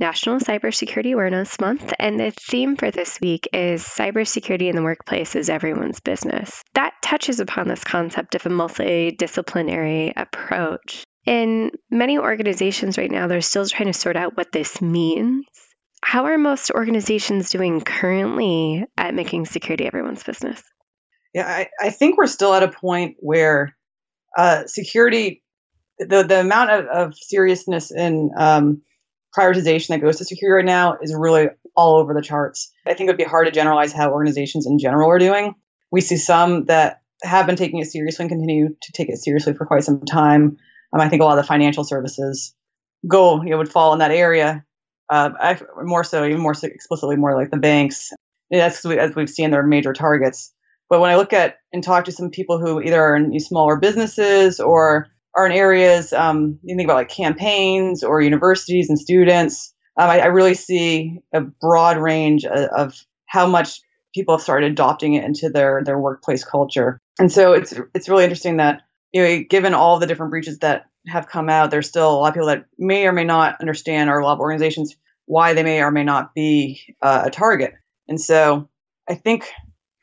National 0.00 0.38
Cybersecurity 0.38 1.12
Awareness 1.12 1.58
Month, 1.58 1.92
and 1.98 2.20
the 2.20 2.30
theme 2.30 2.76
for 2.76 2.92
this 2.92 3.20
week 3.20 3.48
is 3.52 3.82
Cybersecurity 3.82 4.68
in 4.68 4.76
the 4.76 4.82
Workplace 4.82 5.34
is 5.34 5.50
Everyone's 5.50 5.98
Business. 5.98 6.62
That 6.74 6.92
touches 7.02 7.40
upon 7.40 7.66
this 7.66 7.82
concept 7.82 8.36
of 8.36 8.46
a 8.46 8.48
multidisciplinary 8.48 10.12
approach. 10.16 11.04
In 11.26 11.72
many 11.90 12.16
organizations 12.16 12.96
right 12.96 13.10
now, 13.10 13.26
they're 13.26 13.40
still 13.40 13.66
trying 13.66 13.92
to 13.92 13.98
sort 13.98 14.14
out 14.14 14.36
what 14.36 14.52
this 14.52 14.80
means. 14.80 15.46
How 16.00 16.26
are 16.26 16.38
most 16.38 16.70
organizations 16.70 17.50
doing 17.50 17.80
currently 17.80 18.84
at 18.96 19.14
making 19.14 19.46
security 19.46 19.84
everyone's 19.84 20.22
business? 20.22 20.62
Yeah, 21.34 21.48
I, 21.48 21.70
I 21.80 21.90
think 21.90 22.16
we're 22.16 22.28
still 22.28 22.54
at 22.54 22.62
a 22.62 22.68
point 22.68 23.16
where 23.18 23.76
uh, 24.36 24.66
security, 24.66 25.42
the, 25.98 26.22
the 26.22 26.40
amount 26.40 26.70
of, 26.70 26.86
of 26.86 27.14
seriousness 27.16 27.90
in 27.90 28.30
um, 28.38 28.82
prioritization 29.36 29.88
that 29.88 30.00
goes 30.00 30.16
to 30.18 30.24
security 30.24 30.64
right 30.64 30.72
now 30.72 30.96
is 31.02 31.14
really 31.16 31.48
all 31.76 31.96
over 31.96 32.14
the 32.14 32.22
charts. 32.22 32.72
I 32.86 32.94
think 32.94 33.08
it 33.08 33.12
would 33.12 33.18
be 33.18 33.24
hard 33.24 33.46
to 33.46 33.52
generalize 33.52 33.92
how 33.92 34.10
organizations 34.10 34.66
in 34.66 34.78
general 34.78 35.10
are 35.10 35.18
doing. 35.18 35.54
We 35.90 36.00
see 36.00 36.16
some 36.16 36.64
that 36.66 37.02
have 37.22 37.46
been 37.46 37.56
taking 37.56 37.80
it 37.80 37.90
seriously 37.90 38.24
and 38.24 38.30
continue 38.30 38.68
to 38.80 38.92
take 38.92 39.08
it 39.08 39.18
seriously 39.18 39.54
for 39.54 39.66
quite 39.66 39.84
some 39.84 40.00
time. 40.04 40.56
Um, 40.92 41.00
I 41.00 41.08
think 41.08 41.22
a 41.22 41.24
lot 41.24 41.38
of 41.38 41.44
the 41.44 41.48
financial 41.48 41.84
services 41.84 42.54
go, 43.06 43.42
you 43.42 43.50
know, 43.50 43.58
would 43.58 43.70
fall 43.70 43.92
in 43.92 43.98
that 43.98 44.10
area. 44.10 44.64
Uh, 45.10 45.30
more 45.82 46.04
so, 46.04 46.24
even 46.24 46.40
more 46.40 46.54
so 46.54 46.66
explicitly, 46.66 47.16
more 47.16 47.34
like 47.34 47.50
the 47.50 47.56
banks. 47.56 48.10
That's 48.50 48.84
as 48.84 49.14
we've 49.14 49.28
seen 49.28 49.50
their 49.50 49.62
major 49.62 49.92
targets. 49.92 50.52
But 50.90 51.00
when 51.00 51.10
I 51.10 51.16
look 51.16 51.32
at 51.32 51.56
and 51.72 51.82
talk 51.82 52.06
to 52.06 52.12
some 52.12 52.30
people 52.30 52.58
who 52.58 52.80
either 52.80 53.00
are 53.00 53.16
in 53.16 53.38
smaller 53.40 53.78
businesses 53.78 54.60
or 54.60 55.08
are 55.38 55.46
in 55.46 55.52
areas 55.52 56.12
um, 56.12 56.58
you 56.64 56.76
think 56.76 56.86
about 56.86 56.96
like 56.96 57.08
campaigns 57.08 58.02
or 58.02 58.20
universities 58.20 58.88
and 58.88 58.98
students. 58.98 59.72
Um, 59.96 60.10
I, 60.10 60.20
I, 60.20 60.26
really 60.26 60.54
see 60.54 61.20
a 61.32 61.40
broad 61.40 61.96
range 61.96 62.44
of, 62.44 62.68
of 62.76 63.06
how 63.26 63.46
much 63.46 63.80
people 64.14 64.34
have 64.34 64.42
started 64.42 64.72
adopting 64.72 65.14
it 65.14 65.24
into 65.24 65.48
their 65.48 65.82
their 65.84 65.98
workplace 65.98 66.44
culture. 66.44 67.00
And 67.18 67.30
so 67.30 67.52
it's 67.52 67.74
it's 67.94 68.08
really 68.08 68.24
interesting 68.24 68.56
that 68.56 68.82
you 69.12 69.22
know, 69.22 69.44
given 69.48 69.74
all 69.74 69.98
the 69.98 70.06
different 70.06 70.30
breaches 70.30 70.58
that 70.58 70.86
have 71.06 71.28
come 71.28 71.48
out, 71.48 71.70
there's 71.70 71.88
still 71.88 72.10
a 72.10 72.18
lot 72.18 72.28
of 72.28 72.34
people 72.34 72.48
that 72.48 72.66
may 72.76 73.06
or 73.06 73.12
may 73.12 73.24
not 73.24 73.60
understand, 73.60 74.10
or 74.10 74.18
a 74.18 74.24
lot 74.24 74.34
of 74.34 74.40
organizations 74.40 74.96
why 75.26 75.54
they 75.54 75.62
may 75.62 75.80
or 75.82 75.90
may 75.90 76.04
not 76.04 76.34
be 76.34 76.80
uh, 77.00 77.22
a 77.26 77.30
target. 77.30 77.74
And 78.08 78.20
so 78.20 78.68
I 79.08 79.14
think 79.14 79.48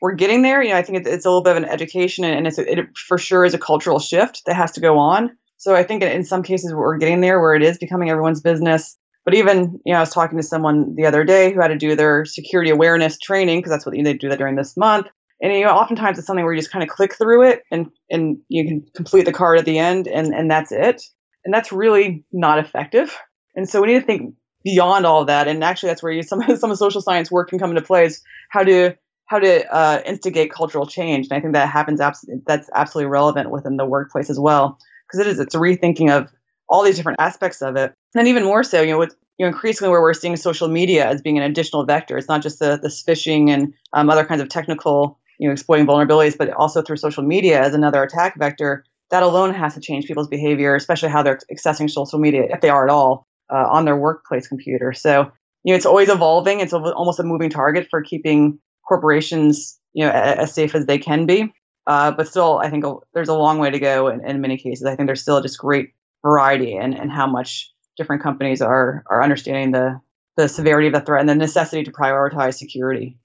we're 0.00 0.14
getting 0.14 0.42
there. 0.42 0.62
You 0.62 0.70
know, 0.70 0.76
I 0.76 0.82
think 0.82 0.98
it's, 0.98 1.08
it's 1.08 1.24
a 1.24 1.28
little 1.28 1.42
bit 1.42 1.56
of 1.56 1.62
an 1.62 1.68
education, 1.68 2.24
and 2.24 2.46
it's 2.46 2.58
it 2.58 2.96
for 2.96 3.18
sure 3.18 3.44
is 3.44 3.54
a 3.54 3.58
cultural 3.58 3.98
shift 3.98 4.42
that 4.46 4.56
has 4.56 4.72
to 4.72 4.80
go 4.80 4.98
on. 4.98 5.36
So 5.56 5.74
I 5.74 5.82
think 5.82 6.02
in 6.02 6.24
some 6.24 6.42
cases 6.42 6.74
we're 6.74 6.98
getting 6.98 7.20
there 7.20 7.40
where 7.40 7.54
it 7.54 7.62
is 7.62 7.78
becoming 7.78 8.10
everyone's 8.10 8.40
business. 8.40 8.96
But 9.24 9.34
even, 9.34 9.80
you 9.84 9.92
know, 9.92 9.98
I 9.98 10.00
was 10.00 10.10
talking 10.10 10.38
to 10.38 10.42
someone 10.42 10.94
the 10.94 11.06
other 11.06 11.24
day 11.24 11.52
who 11.52 11.60
had 11.60 11.68
to 11.68 11.76
do 11.76 11.96
their 11.96 12.24
security 12.24 12.70
awareness 12.70 13.18
training 13.18 13.58
because 13.58 13.70
that's 13.70 13.84
what 13.84 13.96
you 13.96 14.02
know, 14.02 14.12
they 14.12 14.18
do 14.18 14.28
that 14.28 14.38
during 14.38 14.54
this 14.54 14.76
month. 14.76 15.08
And 15.42 15.52
you 15.52 15.64
know, 15.64 15.72
oftentimes 15.72 16.18
it's 16.18 16.26
something 16.26 16.44
where 16.44 16.54
you 16.54 16.60
just 16.60 16.70
kind 16.70 16.82
of 16.82 16.88
click 16.88 17.14
through 17.14 17.48
it 17.48 17.62
and 17.70 17.86
and 18.10 18.38
you 18.48 18.64
can 18.64 18.86
complete 18.94 19.24
the 19.24 19.32
card 19.32 19.58
at 19.58 19.64
the 19.64 19.78
end 19.78 20.06
and 20.06 20.34
and 20.34 20.50
that's 20.50 20.72
it. 20.72 21.02
And 21.44 21.52
that's 21.54 21.72
really 21.72 22.24
not 22.32 22.58
effective. 22.58 23.16
And 23.54 23.68
so 23.68 23.80
we 23.80 23.88
need 23.88 24.00
to 24.00 24.06
think 24.06 24.34
beyond 24.64 25.06
all 25.06 25.24
that. 25.24 25.46
And 25.46 25.62
actually, 25.62 25.90
that's 25.90 26.02
where 26.02 26.12
you, 26.12 26.22
some 26.22 26.42
some 26.56 26.70
of 26.70 26.78
social 26.78 27.00
science 27.00 27.30
work 27.30 27.48
can 27.48 27.58
come 27.58 27.70
into 27.70 27.82
play. 27.82 28.04
Is 28.04 28.22
how 28.50 28.62
to 28.64 28.96
how 29.26 29.38
to 29.38 29.74
uh, 29.74 30.02
instigate 30.06 30.52
cultural 30.52 30.86
change. 30.86 31.28
And 31.28 31.36
I 31.36 31.40
think 31.40 31.54
that 31.54 31.68
happens. 31.68 32.00
Abs- 32.00 32.28
that's 32.46 32.70
absolutely 32.74 33.10
relevant 33.10 33.50
within 33.50 33.76
the 33.76 33.84
workplace 33.86 34.30
as 34.30 34.38
well, 34.38 34.78
because 35.06 35.20
it 35.20 35.26
is. 35.26 35.40
It's 35.40 35.54
a 35.54 35.58
rethinking 35.58 36.10
of 36.10 36.30
all 36.68 36.82
these 36.82 36.96
different 36.96 37.20
aspects 37.20 37.62
of 37.62 37.76
it. 37.76 37.92
And 38.14 38.28
even 38.28 38.44
more 38.44 38.64
so, 38.64 38.80
you 38.82 38.92
know, 38.92 38.98
with 38.98 39.14
you 39.38 39.44
know, 39.44 39.48
increasingly 39.48 39.90
where 39.90 40.00
we're 40.00 40.14
seeing 40.14 40.36
social 40.36 40.68
media 40.68 41.06
as 41.06 41.20
being 41.20 41.36
an 41.36 41.44
additional 41.44 41.84
vector. 41.84 42.16
It's 42.16 42.28
not 42.28 42.42
just 42.42 42.58
the 42.58 42.78
the 42.80 42.88
phishing 42.88 43.50
and 43.50 43.74
um, 43.92 44.10
other 44.10 44.24
kinds 44.24 44.40
of 44.40 44.48
technical 44.48 45.18
you 45.38 45.48
know, 45.48 45.52
exploiting 45.52 45.86
vulnerabilities, 45.86 46.36
but 46.36 46.50
also 46.50 46.82
through 46.82 46.96
social 46.96 47.22
media 47.22 47.60
as 47.60 47.74
another 47.74 48.02
attack 48.02 48.38
vector, 48.38 48.84
that 49.10 49.22
alone 49.22 49.54
has 49.54 49.74
to 49.74 49.80
change 49.80 50.06
people's 50.06 50.28
behavior, 50.28 50.74
especially 50.74 51.10
how 51.10 51.22
they're 51.22 51.38
accessing 51.52 51.90
social 51.90 52.18
media, 52.18 52.44
if 52.50 52.60
they 52.60 52.68
are 52.68 52.86
at 52.86 52.92
all, 52.92 53.26
uh, 53.52 53.66
on 53.68 53.84
their 53.84 53.96
workplace 53.96 54.48
computer. 54.48 54.92
So, 54.92 55.30
you 55.62 55.72
know, 55.72 55.76
it's 55.76 55.86
always 55.86 56.08
evolving. 56.08 56.60
It's 56.60 56.72
almost 56.72 57.20
a 57.20 57.22
moving 57.22 57.50
target 57.50 57.88
for 57.90 58.02
keeping 58.02 58.58
corporations, 58.86 59.78
you 59.92 60.04
know, 60.04 60.10
as 60.10 60.52
safe 60.52 60.74
as 60.74 60.86
they 60.86 60.98
can 60.98 61.26
be. 61.26 61.52
Uh, 61.86 62.10
but 62.10 62.28
still, 62.28 62.58
I 62.58 62.70
think 62.70 62.84
there's 63.14 63.28
a 63.28 63.34
long 63.34 63.58
way 63.58 63.70
to 63.70 63.78
go 63.78 64.08
in, 64.08 64.26
in 64.26 64.40
many 64.40 64.56
cases. 64.56 64.84
I 64.86 64.96
think 64.96 65.08
there's 65.08 65.22
still 65.22 65.40
just 65.40 65.58
great 65.58 65.92
variety 66.22 66.74
in, 66.74 66.94
in 66.94 67.08
how 67.08 67.26
much 67.26 67.72
different 67.96 68.22
companies 68.22 68.60
are 68.60 69.04
are 69.08 69.22
understanding 69.22 69.72
the 69.72 70.00
the 70.36 70.48
severity 70.48 70.88
of 70.88 70.92
the 70.92 71.00
threat 71.00 71.20
and 71.20 71.28
the 71.28 71.34
necessity 71.34 71.84
to 71.84 71.92
prioritize 71.92 72.54
security. 72.54 73.18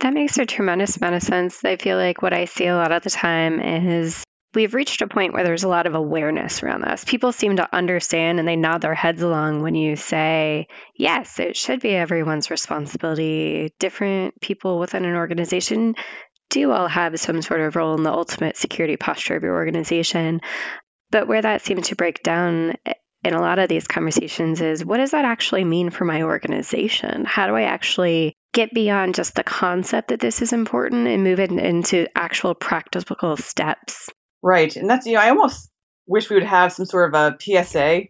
That 0.00 0.12
makes 0.12 0.38
a 0.38 0.46
tremendous 0.46 0.96
amount 0.96 1.16
of 1.16 1.22
sense. 1.22 1.64
I 1.64 1.76
feel 1.76 1.96
like 1.96 2.22
what 2.22 2.32
I 2.32 2.44
see 2.44 2.66
a 2.66 2.76
lot 2.76 2.92
of 2.92 3.02
the 3.02 3.10
time 3.10 3.60
is 3.60 4.22
we've 4.54 4.74
reached 4.74 5.02
a 5.02 5.06
point 5.06 5.32
where 5.32 5.44
there's 5.44 5.64
a 5.64 5.68
lot 5.68 5.86
of 5.86 5.94
awareness 5.94 6.62
around 6.62 6.82
this. 6.82 7.04
People 7.04 7.32
seem 7.32 7.56
to 7.56 7.74
understand 7.74 8.38
and 8.38 8.46
they 8.46 8.56
nod 8.56 8.80
their 8.80 8.94
heads 8.94 9.22
along 9.22 9.62
when 9.62 9.74
you 9.74 9.96
say, 9.96 10.68
yes, 10.96 11.38
it 11.38 11.56
should 11.56 11.80
be 11.80 11.90
everyone's 11.94 12.50
responsibility. 12.50 13.72
Different 13.78 14.40
people 14.40 14.78
within 14.78 15.04
an 15.04 15.16
organization 15.16 15.94
do 16.50 16.70
all 16.70 16.88
have 16.88 17.18
some 17.18 17.42
sort 17.42 17.60
of 17.60 17.76
role 17.76 17.96
in 17.96 18.02
the 18.02 18.12
ultimate 18.12 18.56
security 18.56 18.96
posture 18.96 19.36
of 19.36 19.42
your 19.42 19.54
organization. 19.54 20.40
But 21.10 21.28
where 21.28 21.42
that 21.42 21.62
seems 21.62 21.88
to 21.88 21.96
break 21.96 22.22
down 22.22 22.74
in 23.24 23.34
a 23.34 23.40
lot 23.40 23.58
of 23.58 23.68
these 23.68 23.86
conversations 23.86 24.60
is 24.60 24.84
what 24.84 24.98
does 24.98 25.12
that 25.12 25.24
actually 25.24 25.64
mean 25.64 25.90
for 25.90 26.04
my 26.04 26.22
organization? 26.22 27.24
How 27.24 27.46
do 27.46 27.54
I 27.54 27.62
actually 27.62 28.36
get 28.52 28.74
beyond 28.74 29.14
just 29.14 29.34
the 29.34 29.42
concept 29.42 30.08
that 30.08 30.20
this 30.20 30.42
is 30.42 30.52
important 30.52 31.08
and 31.08 31.24
move 31.24 31.40
it 31.40 31.50
into 31.50 32.06
actual 32.14 32.54
practical 32.54 33.36
steps? 33.36 34.10
Right. 34.44 34.76
And 34.76 34.88
that's, 34.88 35.06
you 35.06 35.14
know, 35.14 35.20
I 35.20 35.30
almost 35.30 35.70
wish 36.06 36.28
we 36.28 36.36
would 36.36 36.44
have 36.44 36.72
some 36.72 36.84
sort 36.84 37.14
of 37.14 37.14
a 37.14 37.36
PSA, 37.40 38.02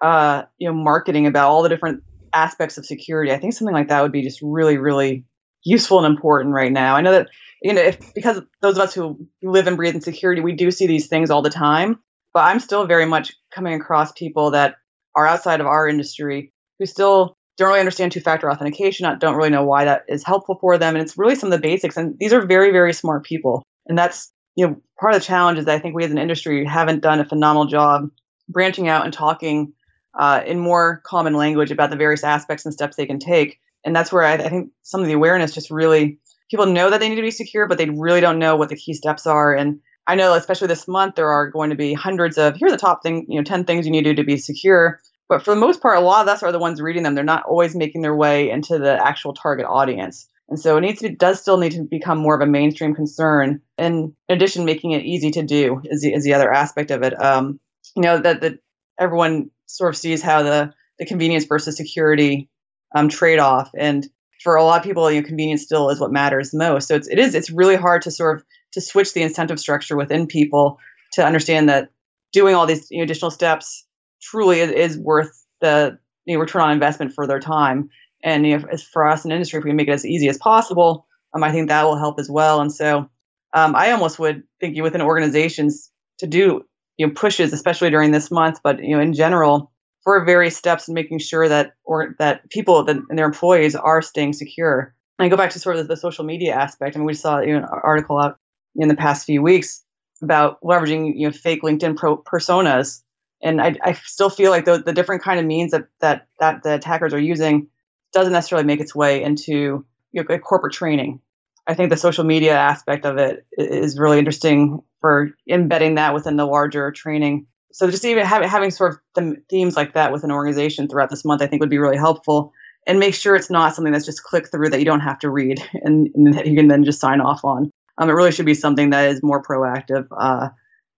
uh, 0.00 0.42
you 0.58 0.68
know, 0.68 0.74
marketing 0.74 1.26
about 1.26 1.48
all 1.48 1.62
the 1.62 1.68
different 1.68 2.02
aspects 2.32 2.76
of 2.76 2.84
security. 2.84 3.32
I 3.32 3.38
think 3.38 3.54
something 3.54 3.74
like 3.74 3.88
that 3.88 4.02
would 4.02 4.12
be 4.12 4.22
just 4.22 4.40
really, 4.42 4.78
really 4.78 5.24
useful 5.64 6.04
and 6.04 6.12
important 6.12 6.54
right 6.54 6.72
now. 6.72 6.96
I 6.96 7.02
know 7.02 7.12
that, 7.12 7.28
you 7.62 7.72
know, 7.72 7.80
if 7.80 8.12
because 8.14 8.42
those 8.60 8.76
of 8.76 8.82
us 8.82 8.94
who 8.94 9.28
live 9.42 9.68
and 9.68 9.76
breathe 9.76 9.94
in 9.94 10.00
security, 10.00 10.42
we 10.42 10.52
do 10.52 10.70
see 10.70 10.88
these 10.88 11.06
things 11.06 11.30
all 11.30 11.42
the 11.42 11.50
time 11.50 12.00
but 12.36 12.44
I'm 12.44 12.60
still 12.60 12.86
very 12.86 13.06
much 13.06 13.32
coming 13.50 13.80
across 13.80 14.12
people 14.12 14.50
that 14.50 14.74
are 15.14 15.26
outside 15.26 15.62
of 15.62 15.66
our 15.66 15.88
industry 15.88 16.52
who 16.78 16.84
still 16.84 17.34
don't 17.56 17.68
really 17.68 17.80
understand 17.80 18.12
two-factor 18.12 18.52
authentication, 18.52 19.08
don't 19.18 19.36
really 19.36 19.48
know 19.48 19.64
why 19.64 19.86
that 19.86 20.02
is 20.06 20.22
helpful 20.22 20.58
for 20.60 20.76
them, 20.76 20.94
and 20.94 21.02
it's 21.02 21.16
really 21.16 21.34
some 21.34 21.50
of 21.50 21.58
the 21.58 21.66
basics. 21.66 21.96
And 21.96 22.14
these 22.18 22.34
are 22.34 22.44
very, 22.44 22.72
very 22.72 22.92
smart 22.92 23.24
people, 23.24 23.62
and 23.86 23.96
that's 23.96 24.30
you 24.54 24.66
know 24.66 24.76
part 24.98 25.14
of 25.14 25.20
the 25.20 25.26
challenge 25.26 25.58
is 25.58 25.66
I 25.68 25.78
think 25.78 25.94
we 25.94 26.04
as 26.04 26.10
an 26.10 26.18
industry 26.18 26.64
haven't 26.64 27.00
done 27.00 27.20
a 27.20 27.24
phenomenal 27.24 27.66
job 27.66 28.10
branching 28.48 28.88
out 28.88 29.04
and 29.04 29.12
talking 29.12 29.72
uh, 30.18 30.42
in 30.46 30.58
more 30.58 31.02
common 31.04 31.34
language 31.34 31.70
about 31.70 31.90
the 31.90 31.96
various 31.96 32.24
aspects 32.24 32.64
and 32.64 32.72
steps 32.72 32.96
they 32.96 33.06
can 33.06 33.18
take. 33.18 33.60
And 33.84 33.94
that's 33.94 34.12
where 34.12 34.22
I, 34.22 34.34
I 34.34 34.48
think 34.48 34.72
some 34.82 35.00
of 35.00 35.06
the 35.06 35.12
awareness 35.12 35.54
just 35.54 35.70
really 35.70 36.18
people 36.50 36.66
know 36.66 36.90
that 36.90 37.00
they 37.00 37.08
need 37.08 37.16
to 37.16 37.22
be 37.22 37.30
secure, 37.30 37.66
but 37.66 37.78
they 37.78 37.90
really 37.90 38.20
don't 38.20 38.38
know 38.38 38.56
what 38.56 38.68
the 38.68 38.76
key 38.76 38.94
steps 38.94 39.26
are. 39.26 39.54
And 39.54 39.80
I 40.06 40.14
know, 40.14 40.34
especially 40.34 40.68
this 40.68 40.86
month, 40.86 41.16
there 41.16 41.28
are 41.28 41.50
going 41.50 41.70
to 41.70 41.76
be 41.76 41.92
hundreds 41.92 42.38
of 42.38 42.56
here's 42.56 42.72
the 42.72 42.78
top 42.78 43.02
thing, 43.02 43.26
you 43.28 43.38
know, 43.38 43.44
10 43.44 43.64
things 43.64 43.86
you 43.86 43.92
need 43.92 44.04
to 44.04 44.14
do 44.14 44.22
to 44.22 44.26
be 44.26 44.38
secure. 44.38 45.00
But 45.28 45.44
for 45.44 45.52
the 45.52 45.60
most 45.60 45.82
part, 45.82 45.98
a 45.98 46.00
lot 46.00 46.22
of 46.22 46.28
us 46.28 46.42
are 46.44 46.52
the 46.52 46.58
ones 46.58 46.80
reading 46.80 47.02
them. 47.02 47.16
They're 47.16 47.24
not 47.24 47.44
always 47.44 47.74
making 47.74 48.02
their 48.02 48.14
way 48.14 48.48
into 48.48 48.78
the 48.78 49.04
actual 49.04 49.34
target 49.34 49.66
audience. 49.66 50.28
And 50.48 50.58
so 50.58 50.76
it 50.76 50.82
needs 50.82 51.00
to 51.00 51.08
does 51.08 51.40
still 51.40 51.56
need 51.56 51.72
to 51.72 51.82
become 51.82 52.18
more 52.18 52.34
of 52.34 52.40
a 52.40 52.50
mainstream 52.50 52.94
concern. 52.94 53.60
And 53.76 54.12
in 54.28 54.36
addition, 54.36 54.64
making 54.64 54.92
it 54.92 55.04
easy 55.04 55.32
to 55.32 55.42
do 55.42 55.82
is 55.84 56.02
the, 56.02 56.12
is 56.12 56.24
the 56.24 56.34
other 56.34 56.52
aspect 56.52 56.90
of 56.90 57.02
it. 57.02 57.20
Um, 57.20 57.58
you 57.94 58.02
know 58.02 58.18
that 58.18 58.40
that 58.42 58.58
everyone 58.98 59.50
sort 59.66 59.94
of 59.94 59.98
sees 59.98 60.22
how 60.22 60.42
the 60.42 60.72
the 60.98 61.06
convenience 61.06 61.44
versus 61.44 61.76
security 61.76 62.48
um, 62.94 63.08
trade 63.08 63.38
off, 63.38 63.70
and 63.76 64.06
for 64.42 64.56
a 64.56 64.64
lot 64.64 64.78
of 64.78 64.84
people, 64.84 65.10
you 65.10 65.20
know, 65.20 65.26
convenience 65.26 65.62
still 65.62 65.90
is 65.90 65.98
what 65.98 66.12
matters 66.12 66.54
most. 66.54 66.88
So 66.88 66.94
it's 66.94 67.08
it 67.08 67.18
is 67.18 67.34
it's 67.34 67.50
really 67.50 67.76
hard 67.76 68.02
to 68.02 68.10
sort 68.10 68.38
of 68.38 68.44
to 68.72 68.80
switch 68.80 69.12
the 69.12 69.22
incentive 69.22 69.58
structure 69.58 69.96
within 69.96 70.26
people 70.26 70.78
to 71.14 71.24
understand 71.24 71.68
that 71.68 71.90
doing 72.32 72.54
all 72.54 72.66
these 72.66 72.90
you 72.90 72.98
know, 72.98 73.04
additional 73.04 73.30
steps 73.30 73.86
truly 74.22 74.60
is, 74.60 74.70
is 74.70 74.98
worth 74.98 75.44
the 75.60 75.98
you 76.26 76.34
know, 76.34 76.40
return 76.40 76.62
on 76.62 76.72
investment 76.72 77.12
for 77.14 77.26
their 77.26 77.40
time. 77.40 77.90
And 78.26 78.44
you 78.44 78.58
know, 78.58 78.66
for 78.92 79.06
us 79.06 79.24
in 79.24 79.30
industry, 79.30 79.58
if 79.58 79.64
we 79.64 79.70
can 79.70 79.76
make 79.76 79.86
it 79.86 79.92
as 79.92 80.04
easy 80.04 80.28
as 80.28 80.36
possible, 80.36 81.06
um, 81.32 81.44
I 81.44 81.52
think 81.52 81.68
that 81.68 81.84
will 81.84 81.96
help 81.96 82.18
as 82.18 82.28
well. 82.28 82.60
And 82.60 82.74
so 82.74 83.08
um, 83.54 83.76
I 83.76 83.92
almost 83.92 84.18
would 84.18 84.42
think 84.60 84.74
you 84.74 84.82
within 84.82 85.00
organizations 85.00 85.90
to 86.18 86.26
do 86.26 86.64
you 86.98 87.06
know 87.06 87.12
pushes, 87.14 87.52
especially 87.52 87.88
during 87.88 88.10
this 88.10 88.30
month, 88.30 88.58
but 88.64 88.82
you 88.82 88.96
know 88.96 89.00
in 89.00 89.14
general 89.14 89.70
for 90.02 90.24
various 90.24 90.56
steps 90.56 90.88
in 90.88 90.94
making 90.94 91.20
sure 91.20 91.48
that 91.48 91.74
or 91.84 92.16
that 92.18 92.50
people 92.50 92.82
that, 92.84 92.96
and 92.96 93.16
their 93.16 93.26
employees 93.26 93.76
are 93.76 94.02
staying 94.02 94.32
secure. 94.32 94.92
And 95.18 95.26
I 95.26 95.28
go 95.28 95.36
back 95.36 95.50
to 95.50 95.60
sort 95.60 95.76
of 95.76 95.86
the 95.86 95.96
social 95.96 96.24
media 96.24 96.52
aspect. 96.52 96.96
I 96.96 96.98
mean, 96.98 97.06
we 97.06 97.14
saw 97.14 97.38
you 97.38 97.52
know, 97.52 97.58
an 97.58 97.80
article 97.84 98.18
out 98.18 98.38
in 98.74 98.88
the 98.88 98.96
past 98.96 99.24
few 99.24 99.40
weeks 99.40 99.84
about 100.20 100.60
leveraging 100.62 101.12
you 101.14 101.28
know 101.28 101.32
fake 101.32 101.62
LinkedIn 101.62 101.96
pro- 101.96 102.20
personas, 102.22 103.02
and 103.40 103.60
I, 103.60 103.76
I 103.84 103.92
still 103.92 104.30
feel 104.30 104.50
like 104.50 104.64
the, 104.64 104.78
the 104.78 104.92
different 104.92 105.22
kind 105.22 105.38
of 105.38 105.46
means 105.46 105.70
that, 105.70 105.84
that 106.00 106.26
that 106.40 106.64
the 106.64 106.74
attackers 106.74 107.14
are 107.14 107.20
using 107.20 107.68
doesn't 108.12 108.32
necessarily 108.32 108.66
make 108.66 108.80
its 108.80 108.94
way 108.94 109.22
into 109.22 109.84
you 110.12 110.24
know, 110.24 110.38
corporate 110.38 110.72
training. 110.72 111.20
I 111.66 111.74
think 111.74 111.90
the 111.90 111.96
social 111.96 112.24
media 112.24 112.56
aspect 112.56 113.04
of 113.04 113.18
it 113.18 113.44
is 113.58 113.98
really 113.98 114.18
interesting 114.18 114.82
for 115.00 115.30
embedding 115.48 115.96
that 115.96 116.14
within 116.14 116.36
the 116.36 116.46
larger 116.46 116.92
training. 116.92 117.46
So 117.72 117.90
just 117.90 118.04
even 118.04 118.24
having, 118.24 118.48
having 118.48 118.70
sort 118.70 118.92
of 118.94 119.00
the 119.14 119.36
themes 119.50 119.76
like 119.76 119.94
that 119.94 120.12
with 120.12 120.24
an 120.24 120.30
organization 120.30 120.88
throughout 120.88 121.10
this 121.10 121.24
month, 121.24 121.42
I 121.42 121.46
think 121.46 121.60
would 121.60 121.70
be 121.70 121.78
really 121.78 121.96
helpful. 121.96 122.52
And 122.86 123.00
make 123.00 123.14
sure 123.14 123.34
it's 123.34 123.50
not 123.50 123.74
something 123.74 123.92
that's 123.92 124.06
just 124.06 124.22
click 124.22 124.48
through 124.48 124.70
that 124.70 124.78
you 124.78 124.84
don't 124.84 125.00
have 125.00 125.18
to 125.20 125.30
read 125.30 125.60
and, 125.74 126.08
and 126.14 126.34
that 126.34 126.46
you 126.46 126.56
can 126.56 126.68
then 126.68 126.84
just 126.84 127.00
sign 127.00 127.20
off 127.20 127.44
on. 127.44 127.70
Um, 127.98 128.08
it 128.08 128.12
really 128.12 128.32
should 128.32 128.46
be 128.46 128.54
something 128.54 128.90
that 128.90 129.10
is 129.10 129.22
more 129.22 129.42
proactive 129.42 130.06
uh, 130.16 130.50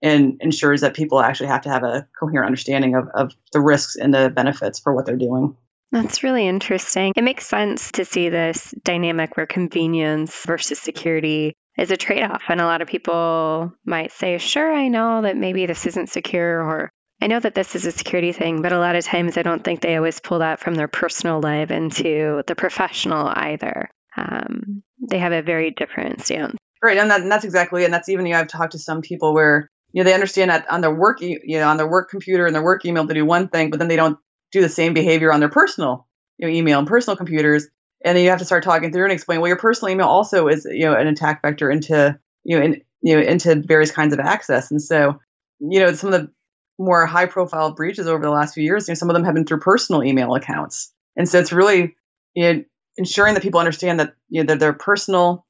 and 0.02 0.36
ensures 0.40 0.82
that 0.82 0.94
people 0.94 1.20
actually 1.20 1.48
have 1.48 1.62
to 1.62 1.70
have 1.70 1.82
a 1.82 2.06
coherent 2.18 2.46
understanding 2.46 2.94
of, 2.94 3.08
of 3.14 3.32
the 3.52 3.60
risks 3.60 3.96
and 3.96 4.12
the 4.12 4.30
benefits 4.30 4.78
for 4.78 4.94
what 4.94 5.06
they're 5.06 5.16
doing. 5.16 5.56
That's 5.90 6.22
really 6.22 6.46
interesting. 6.46 7.12
It 7.16 7.24
makes 7.24 7.46
sense 7.46 7.92
to 7.92 8.04
see 8.04 8.28
this 8.28 8.74
dynamic 8.82 9.36
where 9.36 9.46
convenience 9.46 10.44
versus 10.44 10.78
security 10.78 11.54
is 11.78 11.90
a 11.90 11.96
trade 11.96 12.24
off. 12.24 12.42
And 12.48 12.60
a 12.60 12.66
lot 12.66 12.82
of 12.82 12.88
people 12.88 13.72
might 13.84 14.12
say, 14.12 14.36
sure, 14.38 14.72
I 14.72 14.88
know 14.88 15.22
that 15.22 15.36
maybe 15.36 15.64
this 15.66 15.86
isn't 15.86 16.10
secure, 16.10 16.62
or 16.62 16.90
I 17.22 17.26
know 17.26 17.40
that 17.40 17.54
this 17.54 17.74
is 17.74 17.86
a 17.86 17.92
security 17.92 18.32
thing, 18.32 18.60
but 18.60 18.72
a 18.72 18.78
lot 18.78 18.96
of 18.96 19.04
times 19.04 19.38
I 19.38 19.42
don't 19.42 19.64
think 19.64 19.80
they 19.80 19.96
always 19.96 20.20
pull 20.20 20.40
that 20.40 20.60
from 20.60 20.74
their 20.74 20.88
personal 20.88 21.40
life 21.40 21.70
into 21.70 22.42
the 22.46 22.54
professional 22.54 23.26
either. 23.26 23.88
Um, 24.16 24.82
they 25.08 25.18
have 25.18 25.32
a 25.32 25.42
very 25.42 25.70
different 25.70 26.22
stance. 26.22 26.56
Right, 26.82 26.98
and, 26.98 27.10
that, 27.10 27.22
and 27.22 27.32
that's 27.32 27.44
exactly, 27.44 27.84
and 27.84 27.94
that's 27.94 28.08
even 28.08 28.26
you 28.26 28.34
know, 28.34 28.40
I've 28.40 28.48
talked 28.48 28.72
to 28.72 28.78
some 28.78 29.00
people 29.00 29.32
where 29.34 29.68
you 29.92 30.02
know 30.02 30.08
they 30.08 30.14
understand 30.14 30.50
that 30.50 30.70
on 30.70 30.80
their 30.80 30.94
work 30.94 31.20
you 31.22 31.40
know 31.46 31.68
on 31.68 31.76
their 31.76 31.88
work 31.88 32.10
computer 32.10 32.44
and 32.46 32.54
their 32.54 32.62
work 32.62 32.84
email 32.84 33.06
to 33.06 33.14
do 33.14 33.24
one 33.24 33.48
thing, 33.48 33.70
but 33.70 33.78
then 33.78 33.88
they 33.88 33.96
don't 33.96 34.18
do 34.52 34.60
the 34.60 34.68
same 34.68 34.94
behavior 34.94 35.32
on 35.32 35.40
their 35.40 35.48
personal 35.48 36.06
you 36.38 36.46
know, 36.46 36.54
email 36.54 36.78
and 36.78 36.88
personal 36.88 37.16
computers. 37.16 37.66
And 38.04 38.16
then 38.16 38.24
you 38.24 38.30
have 38.30 38.38
to 38.38 38.44
start 38.44 38.62
talking 38.62 38.92
through 38.92 39.04
and 39.04 39.12
explain. 39.12 39.40
Well, 39.40 39.48
your 39.48 39.58
personal 39.58 39.92
email 39.92 40.06
also 40.06 40.48
is 40.48 40.66
you 40.70 40.84
know 40.84 40.94
an 40.94 41.08
attack 41.08 41.42
vector 41.42 41.70
into 41.70 42.18
you 42.44 42.58
know 42.58 42.64
in, 42.64 42.82
you 43.02 43.16
know 43.16 43.22
into 43.22 43.56
various 43.56 43.90
kinds 43.90 44.12
of 44.12 44.20
access. 44.20 44.70
And 44.70 44.80
so 44.80 45.18
you 45.58 45.80
know 45.80 45.92
some 45.92 46.12
of 46.12 46.20
the 46.20 46.32
more 46.78 47.06
high 47.06 47.26
profile 47.26 47.72
breaches 47.72 48.06
over 48.06 48.22
the 48.22 48.30
last 48.30 48.54
few 48.54 48.62
years, 48.62 48.86
you 48.86 48.92
know, 48.92 48.96
some 48.96 49.10
of 49.10 49.14
them 49.14 49.24
have 49.24 49.34
been 49.34 49.44
through 49.44 49.58
personal 49.58 50.04
email 50.04 50.34
accounts. 50.34 50.92
And 51.16 51.28
so 51.28 51.40
it's 51.40 51.52
really 51.52 51.96
you 52.34 52.52
know, 52.54 52.64
ensuring 52.96 53.34
that 53.34 53.42
people 53.42 53.58
understand 53.58 53.98
that 53.98 54.14
you 54.28 54.42
know 54.42 54.46
that 54.46 54.60
their 54.60 54.72
personal 54.72 55.44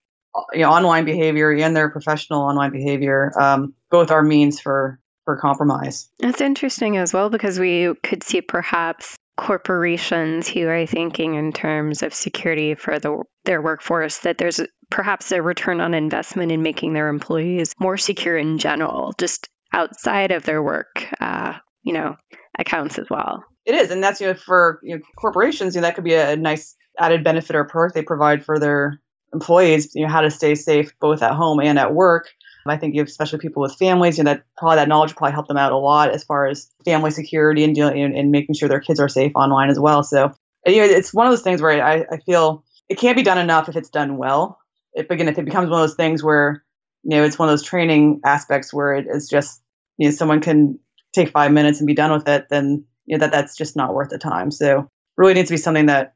you 0.55 0.61
know, 0.61 0.71
online 0.71 1.05
behavior 1.05 1.53
and 1.53 1.77
their 1.77 1.91
professional 1.91 2.43
online 2.43 2.71
behavior 2.71 3.33
um, 3.39 3.75
both 3.91 4.11
are 4.11 4.23
means 4.23 4.59
for 4.59 4.99
for 5.29 5.37
compromise. 5.37 6.09
That's 6.19 6.41
interesting 6.41 6.97
as 6.97 7.13
well 7.13 7.29
because 7.29 7.59
we 7.59 7.93
could 8.03 8.23
see 8.23 8.41
perhaps 8.41 9.15
corporations 9.37 10.49
who 10.49 10.67
are 10.67 10.87
thinking 10.87 11.35
in 11.35 11.53
terms 11.53 12.03
of 12.03 12.15
security 12.15 12.75
for 12.75 12.99
the, 12.99 13.23
their 13.45 13.61
workforce 13.61 14.21
that 14.21 14.39
there's 14.39 14.59
perhaps 14.89 15.31
a 15.31 15.43
return 15.43 15.83
on 15.83 15.93
investment 15.93 16.51
in 16.51 16.63
making 16.63 16.95
their 16.95 17.09
employees 17.09 17.75
more 17.79 17.99
secure 17.99 18.39
in 18.39 18.57
general, 18.57 19.13
just 19.19 19.51
outside 19.71 20.31
of 20.31 20.45
their 20.45 20.63
work, 20.63 21.07
uh, 21.21 21.53
you 21.83 21.93
know, 21.93 22.17
accounts 22.59 22.99
as 22.99 23.11
well. 23.11 23.45
It 23.67 23.75
is, 23.75 23.91
and 23.91 24.03
that's 24.03 24.23
you 24.23 24.29
know 24.29 24.35
for 24.35 24.81
you 24.83 24.97
know, 24.97 25.03
corporations, 25.19 25.75
you 25.75 25.83
know, 25.83 25.89
that 25.89 25.95
could 25.95 26.05
be 26.05 26.15
a 26.15 26.37
nice 26.37 26.75
added 26.99 27.23
benefit 27.23 27.55
or 27.55 27.65
perk 27.65 27.93
they 27.93 28.01
provide 28.01 28.47
for 28.47 28.59
their 28.59 28.99
employees. 29.35 29.95
You 29.95 30.07
know, 30.07 30.11
how 30.11 30.23
to 30.23 30.31
stay 30.31 30.55
safe 30.55 30.99
both 30.99 31.23
at 31.23 31.35
home 31.35 31.61
and 31.61 31.79
at 31.79 31.93
work. 31.93 32.31
I 32.67 32.77
think 32.77 32.95
you 32.95 33.01
have 33.01 33.09
especially 33.09 33.39
people 33.39 33.63
with 33.63 33.77
families, 33.77 34.19
you 34.19 34.25
know, 34.25 34.35
that 34.35 34.45
probably 34.57 34.77
that 34.77 34.89
knowledge 34.89 35.17
probably 35.17 35.33
help 35.33 35.49
them 35.49 35.57
out 35.57 35.73
a 35.73 35.77
lot 35.77 36.11
as 36.11 36.25
far 36.25 36.47
as 36.47 36.71
family 36.85 37.11
security 37.11 37.65
and 37.65 37.75
dealing 37.75 38.03
and, 38.03 38.17
and 38.17 38.31
making 38.31 38.55
sure 38.55 38.69
their 38.69 38.81
kids 38.81 39.01
are 39.01 39.09
safe 39.09 39.33
online 39.35 39.71
as 39.71 39.79
well. 39.79 40.03
So, 40.03 40.33
you 40.67 40.77
know, 40.77 40.85
it's 40.85 41.15
one 41.15 41.27
of 41.27 41.33
those 41.33 41.43
things 41.43 41.63
where 41.63 41.83
I, 41.83 42.05
I 42.11 42.19
feel 42.19 42.65
it 42.89 42.99
can't 42.99 43.17
be 43.17 43.23
done 43.23 43.39
enough 43.39 43.69
if 43.69 43.77
it's 43.77 43.91
done 43.91 44.17
well. 44.17 44.59
If 44.95 45.11
again, 45.11 45.29
if 45.29 45.39
it 45.39 45.45
becomes 45.45 45.71
one 45.71 45.81
of 45.81 45.89
those 45.89 45.97
things 45.97 46.23
where, 46.23 46.65
you 47.05 47.17
know, 47.17 47.25
it's 47.25 47.39
one 47.39 47.49
of 47.49 47.53
those 47.53 47.63
training 47.63 48.21
aspects 48.25 48.73
where 48.73 48.95
it 48.95 49.07
is 49.09 49.29
just, 49.29 49.63
you 49.97 50.09
know, 50.09 50.15
someone 50.15 50.41
can 50.41 50.79
take 51.13 51.31
five 51.31 51.53
minutes 51.53 51.81
and 51.81 51.87
be 51.87 51.95
done 51.95 52.13
with 52.13 52.29
it, 52.29 52.49
then 52.51 52.85
you 53.07 53.17
know 53.17 53.21
that 53.21 53.33
that's 53.33 53.57
just 53.57 53.77
not 53.77 53.95
worth 53.95 54.11
the 54.11 54.19
time. 54.19 54.51
So, 54.51 54.89
really 55.17 55.35
needs 55.35 55.49
to 55.49 55.55
be 55.55 55.59
something 55.59 55.87
that 55.87 56.15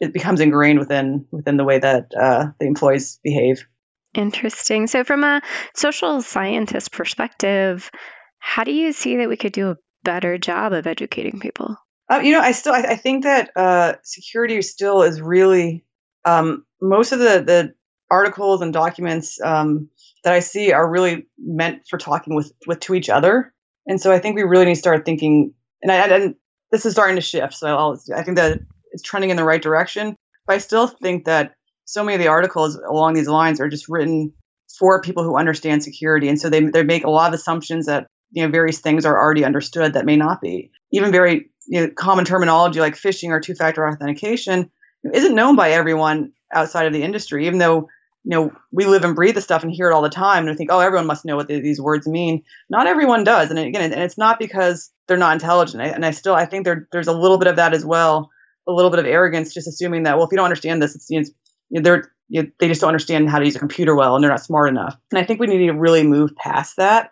it 0.00 0.12
becomes 0.12 0.40
ingrained 0.40 0.78
within 0.78 1.26
within 1.30 1.56
the 1.56 1.64
way 1.64 1.78
that 1.78 2.12
uh, 2.18 2.46
the 2.58 2.66
employees 2.66 3.20
behave. 3.22 3.66
Interesting. 4.14 4.86
So, 4.86 5.04
from 5.04 5.24
a 5.24 5.42
social 5.74 6.22
scientist 6.22 6.92
perspective, 6.92 7.90
how 8.38 8.64
do 8.64 8.72
you 8.72 8.92
see 8.92 9.16
that 9.16 9.28
we 9.28 9.36
could 9.36 9.52
do 9.52 9.70
a 9.70 9.76
better 10.02 10.38
job 10.38 10.72
of 10.72 10.86
educating 10.86 11.40
people? 11.40 11.76
Uh, 12.10 12.20
you 12.22 12.32
know, 12.32 12.40
I 12.40 12.52
still 12.52 12.72
I, 12.72 12.80
I 12.80 12.96
think 12.96 13.24
that 13.24 13.50
uh, 13.54 13.94
security 14.02 14.60
still 14.62 15.02
is 15.02 15.20
really 15.20 15.84
um, 16.24 16.64
most 16.80 17.12
of 17.12 17.18
the 17.18 17.42
the 17.44 17.74
articles 18.10 18.62
and 18.62 18.72
documents 18.72 19.38
um, 19.42 19.90
that 20.24 20.32
I 20.32 20.40
see 20.40 20.72
are 20.72 20.90
really 20.90 21.26
meant 21.38 21.82
for 21.88 21.98
talking 21.98 22.34
with 22.34 22.52
with 22.66 22.80
to 22.80 22.94
each 22.94 23.10
other, 23.10 23.52
and 23.86 24.00
so 24.00 24.10
I 24.10 24.18
think 24.18 24.36
we 24.36 24.42
really 24.42 24.64
need 24.64 24.74
to 24.74 24.80
start 24.80 25.04
thinking. 25.04 25.52
And 25.82 25.92
I, 25.92 26.06
and 26.08 26.34
this 26.72 26.86
is 26.86 26.92
starting 26.92 27.16
to 27.16 27.22
shift, 27.22 27.54
so 27.54 27.68
I'll, 27.76 28.00
I 28.16 28.22
think 28.22 28.36
that 28.38 28.60
it's 28.92 29.02
trending 29.02 29.30
in 29.30 29.36
the 29.36 29.44
right 29.44 29.62
direction. 29.62 30.16
But 30.46 30.54
I 30.54 30.58
still 30.58 30.86
think 30.86 31.26
that 31.26 31.54
so 31.88 32.04
many 32.04 32.16
of 32.16 32.20
the 32.20 32.28
articles 32.28 32.76
along 32.76 33.14
these 33.14 33.28
lines 33.28 33.60
are 33.60 33.68
just 33.68 33.88
written 33.88 34.30
for 34.78 35.00
people 35.00 35.24
who 35.24 35.38
understand 35.38 35.82
security, 35.82 36.28
and 36.28 36.38
so 36.38 36.50
they 36.50 36.60
they 36.60 36.82
make 36.82 37.04
a 37.04 37.10
lot 37.10 37.28
of 37.28 37.34
assumptions 37.34 37.86
that 37.86 38.06
you 38.30 38.42
know 38.42 38.50
various 38.50 38.80
things 38.80 39.06
are 39.06 39.18
already 39.18 39.42
understood 39.42 39.94
that 39.94 40.04
may 40.04 40.16
not 40.16 40.42
be. 40.42 40.70
Even 40.92 41.10
very 41.10 41.50
you 41.66 41.80
know, 41.80 41.90
common 41.96 42.26
terminology 42.26 42.78
like 42.78 42.94
phishing 42.94 43.30
or 43.30 43.40
two-factor 43.40 43.88
authentication 43.88 44.70
isn't 45.14 45.34
known 45.34 45.56
by 45.56 45.70
everyone 45.70 46.32
outside 46.52 46.86
of 46.86 46.92
the 46.92 47.02
industry, 47.02 47.46
even 47.46 47.58
though 47.58 47.88
you 48.22 48.30
know 48.36 48.52
we 48.70 48.84
live 48.84 49.02
and 49.02 49.16
breathe 49.16 49.34
the 49.34 49.40
stuff 49.40 49.62
and 49.62 49.72
hear 49.72 49.88
it 49.88 49.94
all 49.94 50.02
the 50.02 50.10
time 50.10 50.42
and 50.42 50.50
we 50.50 50.56
think 50.56 50.70
oh 50.70 50.80
everyone 50.80 51.06
must 51.06 51.24
know 51.24 51.36
what 51.36 51.48
the, 51.48 51.58
these 51.58 51.80
words 51.80 52.06
mean. 52.06 52.42
Not 52.68 52.86
everyone 52.86 53.24
does. 53.24 53.48
And 53.48 53.58
again 53.58 53.92
and 53.92 54.02
it's 54.02 54.18
not 54.18 54.38
because 54.38 54.90
they're 55.06 55.16
not 55.16 55.32
intelligent. 55.32 55.82
And 55.82 56.04
i 56.04 56.10
still 56.10 56.34
i 56.34 56.44
think 56.44 56.66
there, 56.66 56.86
there's 56.92 57.08
a 57.08 57.18
little 57.18 57.38
bit 57.38 57.48
of 57.48 57.56
that 57.56 57.72
as 57.72 57.84
well 57.84 58.28
a 58.66 58.72
little 58.72 58.90
bit 58.90 59.00
of 59.00 59.06
arrogance 59.06 59.54
just 59.54 59.66
assuming 59.66 60.02
that 60.02 60.18
well 60.18 60.26
if 60.26 60.30
you 60.30 60.36
don't 60.36 60.44
understand 60.44 60.82
this 60.82 60.94
it's, 60.94 61.06
it's 61.08 61.30
you 61.70 61.80
know, 61.80 61.82
they're 61.82 62.12
you 62.28 62.42
know, 62.42 62.50
they 62.60 62.68
just 62.68 62.80
don't 62.80 62.88
understand 62.88 63.30
how 63.30 63.38
to 63.38 63.44
use 63.44 63.56
a 63.56 63.60
computer 63.60 63.94
well 63.94 64.14
and 64.14 64.22
they're 64.22 64.30
not 64.30 64.44
smart 64.44 64.68
enough. 64.68 64.96
And 65.10 65.18
I 65.18 65.24
think 65.24 65.40
we 65.40 65.46
need 65.46 65.66
to 65.66 65.72
really 65.72 66.02
move 66.02 66.36
past 66.36 66.76
that 66.76 67.10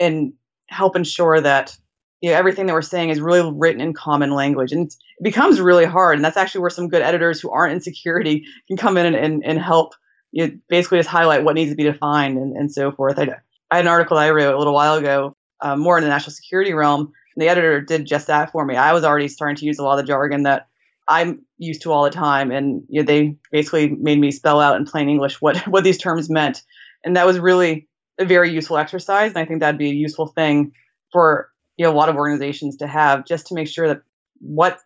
and 0.00 0.32
help 0.68 0.96
ensure 0.96 1.40
that 1.40 1.76
you 2.22 2.30
know, 2.30 2.36
everything 2.36 2.66
that 2.66 2.72
we're 2.72 2.82
saying 2.82 3.10
is 3.10 3.20
really 3.20 3.52
written 3.54 3.80
in 3.80 3.92
common 3.92 4.30
language. 4.30 4.72
And 4.72 4.86
it 4.86 5.22
becomes 5.22 5.60
really 5.60 5.84
hard. 5.84 6.16
And 6.16 6.24
that's 6.24 6.36
actually 6.36 6.62
where 6.62 6.70
some 6.70 6.88
good 6.88 7.02
editors 7.02 7.40
who 7.40 7.50
aren't 7.50 7.74
in 7.74 7.80
security 7.80 8.46
can 8.68 8.76
come 8.76 8.96
in 8.96 9.06
and, 9.06 9.16
and, 9.16 9.44
and 9.44 9.60
help 9.60 9.94
you 10.32 10.46
know, 10.46 10.58
basically 10.68 10.98
just 10.98 11.08
highlight 11.08 11.44
what 11.44 11.54
needs 11.54 11.70
to 11.70 11.76
be 11.76 11.84
defined 11.84 12.38
and, 12.38 12.56
and 12.56 12.72
so 12.72 12.90
forth. 12.90 13.18
I, 13.18 13.28
I 13.70 13.76
had 13.76 13.84
an 13.84 13.88
article 13.88 14.16
I 14.16 14.30
wrote 14.30 14.54
a 14.54 14.58
little 14.58 14.74
while 14.74 14.94
ago, 14.94 15.36
uh, 15.60 15.76
more 15.76 15.98
in 15.98 16.04
the 16.04 16.10
national 16.10 16.32
security 16.32 16.72
realm. 16.72 17.12
And 17.34 17.42
the 17.42 17.48
editor 17.48 17.80
did 17.80 18.06
just 18.06 18.28
that 18.28 18.50
for 18.50 18.64
me. 18.64 18.76
I 18.76 18.92
was 18.92 19.04
already 19.04 19.28
starting 19.28 19.56
to 19.56 19.66
use 19.66 19.78
a 19.78 19.84
lot 19.84 19.98
of 19.98 20.04
the 20.04 20.08
jargon 20.08 20.44
that 20.44 20.68
I'm 21.08 21.44
used 21.58 21.82
to 21.82 21.92
all 21.92 22.04
the 22.04 22.10
time, 22.10 22.50
and 22.50 22.82
you 22.88 23.02
know, 23.02 23.06
they 23.06 23.36
basically 23.52 23.90
made 23.90 24.18
me 24.18 24.30
spell 24.30 24.60
out 24.60 24.76
in 24.76 24.86
plain 24.86 25.08
English 25.08 25.40
what 25.40 25.56
what 25.66 25.84
these 25.84 25.98
terms 25.98 26.28
meant, 26.28 26.62
and 27.04 27.16
that 27.16 27.26
was 27.26 27.38
really 27.38 27.88
a 28.18 28.24
very 28.24 28.50
useful 28.50 28.78
exercise. 28.78 29.30
And 29.30 29.38
I 29.38 29.44
think 29.44 29.60
that'd 29.60 29.78
be 29.78 29.90
a 29.90 29.94
useful 29.94 30.26
thing 30.28 30.72
for 31.12 31.50
you 31.76 31.84
know 31.84 31.92
a 31.92 31.96
lot 31.96 32.08
of 32.08 32.16
organizations 32.16 32.76
to 32.78 32.86
have, 32.86 33.26
just 33.26 33.48
to 33.48 33.54
make 33.54 33.68
sure 33.68 33.88
that 33.88 34.02
what 34.40 34.78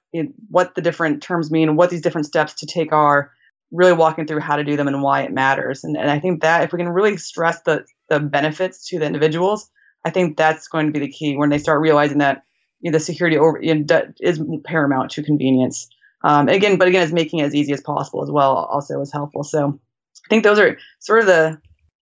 what 0.50 0.74
the 0.74 0.83
different 0.83 1.22
terms 1.22 1.50
mean, 1.50 1.76
what 1.76 1.90
these 1.90 2.02
different 2.02 2.26
steps 2.26 2.54
to 2.54 2.66
take 2.66 2.92
are, 2.92 3.33
really 3.72 3.92
walking 3.92 4.26
through 4.26 4.40
how 4.40 4.56
to 4.56 4.64
do 4.64 4.76
them 4.76 4.88
and 4.88 5.02
why 5.02 5.22
it 5.22 5.33
matters. 5.33 5.85
And, 5.85 5.96
and 5.96 6.11
I 6.11 6.18
think 6.18 6.42
that 6.42 6.64
if 6.64 6.72
we 6.72 6.78
can 6.78 6.88
really 6.88 7.16
stress 7.16 7.62
the 7.62 7.85
the 8.09 8.20
benefits 8.20 8.88
to 8.88 8.98
the 8.98 9.06
individuals, 9.06 9.70
I 10.04 10.11
think 10.11 10.37
that's 10.37 10.68
going 10.68 10.87
to 10.87 10.92
be 10.92 10.98
the 10.98 11.12
key 11.12 11.37
when 11.37 11.50
they 11.50 11.59
start 11.59 11.80
realizing 11.80 12.18
that 12.18 12.42
you 12.80 12.90
know, 12.90 12.98
the 12.98 13.04
security 13.04 13.38
over 13.38 13.59
you 13.61 13.74
know, 13.74 14.02
is 14.20 14.42
paramount 14.64 15.12
to 15.12 15.22
convenience. 15.22 15.88
Um, 16.22 16.48
again, 16.48 16.76
but 16.76 16.88
again, 16.88 17.02
it's 17.02 17.12
making 17.12 17.40
it 17.40 17.44
as 17.44 17.54
easy 17.54 17.72
as 17.72 17.80
possible 17.80 18.22
as 18.22 18.30
well 18.30 18.54
also 18.56 19.00
is 19.00 19.12
helpful. 19.12 19.42
So 19.42 19.80
I 20.24 20.28
think 20.28 20.44
those 20.44 20.59
are 20.59 20.78
sort 20.98 21.20
of 21.20 21.26
the, 21.26 21.61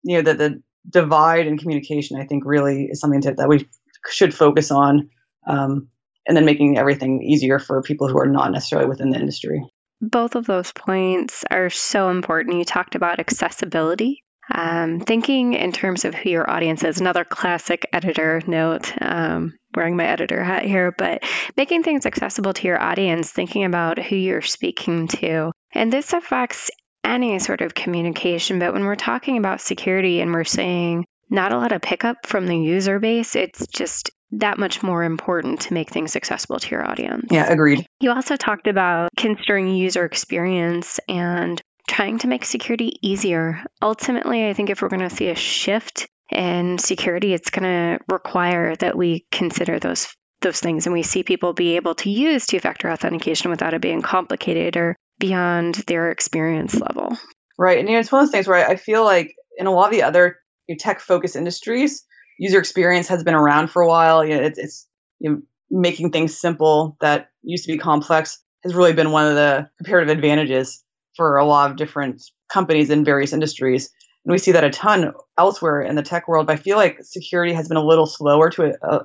you 0.04 0.18
know, 0.18 0.22
the, 0.22 0.34
the 0.34 0.64
divide 0.90 1.48
in 1.48 1.58
communication, 1.58 2.20
I 2.20 2.26
think 2.26 2.44
really 2.46 2.86
is 2.86 3.00
something 3.00 3.22
to, 3.22 3.34
that 3.34 3.50
we 3.50 3.68
should 4.10 4.34
focus 4.34 4.72
on. 4.72 5.10
Um, 5.48 5.88
and 6.28 6.38
then 6.38 6.46
making 6.46 6.78
everything 6.78 7.24
easier 7.24 7.58
for 7.58 7.82
people 7.82 8.08
who 8.08 8.20
are 8.20 8.28
not 8.28 8.52
necessarily 8.52 8.88
within 8.88 9.10
the 9.10 9.20
industry. 9.20 9.66
Both 10.02 10.36
of 10.36 10.46
those 10.46 10.72
points 10.72 11.44
are 11.50 11.72
so 11.72 12.10
important. 12.10 12.58
You 12.58 12.66
talked 12.66 12.96
about 12.96 13.20
accessibility 13.20 14.24
um, 14.54 15.00
thinking 15.00 15.54
in 15.54 15.72
terms 15.72 16.06
of 16.06 16.14
who 16.14 16.30
your 16.30 16.50
audience 16.50 16.84
is, 16.84 17.00
another 17.00 17.24
classic 17.24 17.88
editor 17.94 18.42
note, 18.48 18.92
um, 19.02 19.54
wearing 19.76 19.96
my 19.96 20.06
editor 20.06 20.44
hat 20.44 20.64
here, 20.64 20.92
but 20.92 21.24
making 21.56 21.84
things 21.84 22.06
accessible 22.06 22.54
to 22.54 22.68
your 22.68 22.82
audience, 22.82 23.32
thinking 23.32 23.64
about 23.64 24.00
who 24.00 24.16
you're 24.16 24.42
speaking 24.42 25.08
to. 25.08 25.52
And 25.74 25.92
this 25.92 26.14
affects 26.14 26.70
any 27.04 27.40
sort 27.40 27.62
of 27.62 27.74
communication, 27.74 28.60
but 28.60 28.74
when 28.74 28.84
we're 28.84 28.96
talking 28.96 29.38
about 29.38 29.62
security 29.62 30.22
and 30.22 30.34
we're 30.34 30.44
saying 30.44 31.06
not 31.30 31.54
a 31.54 31.58
lot 31.58 31.72
of 31.72 31.82
pickup 31.82 32.28
from 32.28 32.46
the 32.46 32.58
user 32.58 33.00
base, 33.00 33.36
it's 33.36 33.66
just 33.68 34.12
that 34.34 34.58
much 34.58 34.84
more 34.84 35.04
important 35.04 35.62
to 35.62 35.74
make 35.74 35.90
things 35.90 36.16
accessible 36.16 36.60
to 36.60 36.70
your 36.72 36.88
audience. 36.88 37.28
Yeah, 37.32 37.52
agreed. 37.52 37.86
You 38.00 38.12
also 38.12 38.36
talked 38.36 38.68
about 38.68 39.10
considering 39.18 39.68
user 39.76 40.06
experience 40.06 41.00
and 41.10 41.62
trying 41.88 42.20
to 42.20 42.28
make 42.28 42.46
security 42.46 42.98
easier. 43.02 43.64
Ultimately, 43.82 44.48
I 44.48 44.54
think 44.54 44.70
if 44.70 44.82
we're 44.82 44.90
going 44.90 45.08
to 45.08 45.16
see 45.16 45.28
a 45.28 45.36
shift 45.36 46.08
in 46.32 46.78
security, 46.78 47.34
it's 47.34 47.50
going 47.50 47.64
to 47.64 48.04
require 48.08 48.76
that 48.78 48.98
we 48.98 49.26
consider 49.32 49.80
those 49.80 50.08
those 50.42 50.60
things 50.60 50.88
and 50.88 50.94
we 50.94 51.04
see 51.04 51.22
people 51.22 51.54
be 51.54 51.76
able 51.76 51.94
to 51.94 52.10
use 52.10 52.48
two-factor 52.48 52.90
authentication 52.90 53.52
without 53.52 53.76
it 53.76 53.82
being 53.82 54.02
complicated 54.02 54.76
or 54.76 54.96
beyond 55.20 55.76
their 55.86 56.10
experience 56.10 56.74
level. 56.80 57.16
Right. 57.60 57.78
And 57.78 57.88
you 57.88 57.94
know, 57.94 58.00
it's 58.00 58.12
one 58.12 58.24
of 58.24 58.28
those 58.28 58.32
things 58.32 58.48
where 58.48 58.68
I 58.68 58.76
feel 58.76 59.04
like 59.04 59.36
in 59.58 59.68
a 59.68 59.72
lot 59.72 59.86
of 59.86 59.92
the 59.92 60.02
other 60.02 60.38
you 60.68 60.74
know, 60.74 60.78
tech-focused 60.80 61.36
industries, 61.36 62.04
user 62.40 62.58
experience 62.58 63.08
has 63.10 63.24
been 63.24 63.36
around 63.36 63.70
for 63.70 63.84
a 63.84 63.88
while. 63.88 64.26
You 64.26 64.36
know, 64.36 64.42
it's, 64.42 64.58
it's 64.58 64.88
you 65.20 65.30
know, 65.30 65.42
making 65.70 66.12
things 66.12 66.40
simple 66.40 66.98
that 67.02 67.30
used 67.44 67.66
to 67.66 67.72
be 67.72 67.78
complex 67.78 68.44
has 68.64 68.74
really 68.74 68.94
been 68.94 69.12
one 69.12 69.28
of 69.28 69.36
the 69.36 69.70
comparative 69.78 70.10
advantages 70.10 70.84
for 71.16 71.38
a 71.38 71.46
lot 71.46 71.70
of 71.70 71.78
different 71.78 72.24
companies 72.52 72.90
in 72.90 73.06
various 73.06 73.34
industries. 73.34 73.92
And 74.26 74.32
we 74.32 74.38
see 74.38 74.52
that 74.52 74.64
a 74.64 74.70
ton 74.70 75.14
elsewhere 75.38 75.82
in 75.82 75.96
the 75.96 76.04
tech 76.04 76.28
world. 76.28 76.48
But 76.48 76.54
I 76.54 76.62
feel 76.62 76.78
like 76.78 77.04
security 77.04 77.54
has 77.54 77.68
been 77.68 77.78
a 77.78 77.86
little 77.86 78.06
slower 78.06 78.50
to 78.52 78.74
uh, 78.84 79.04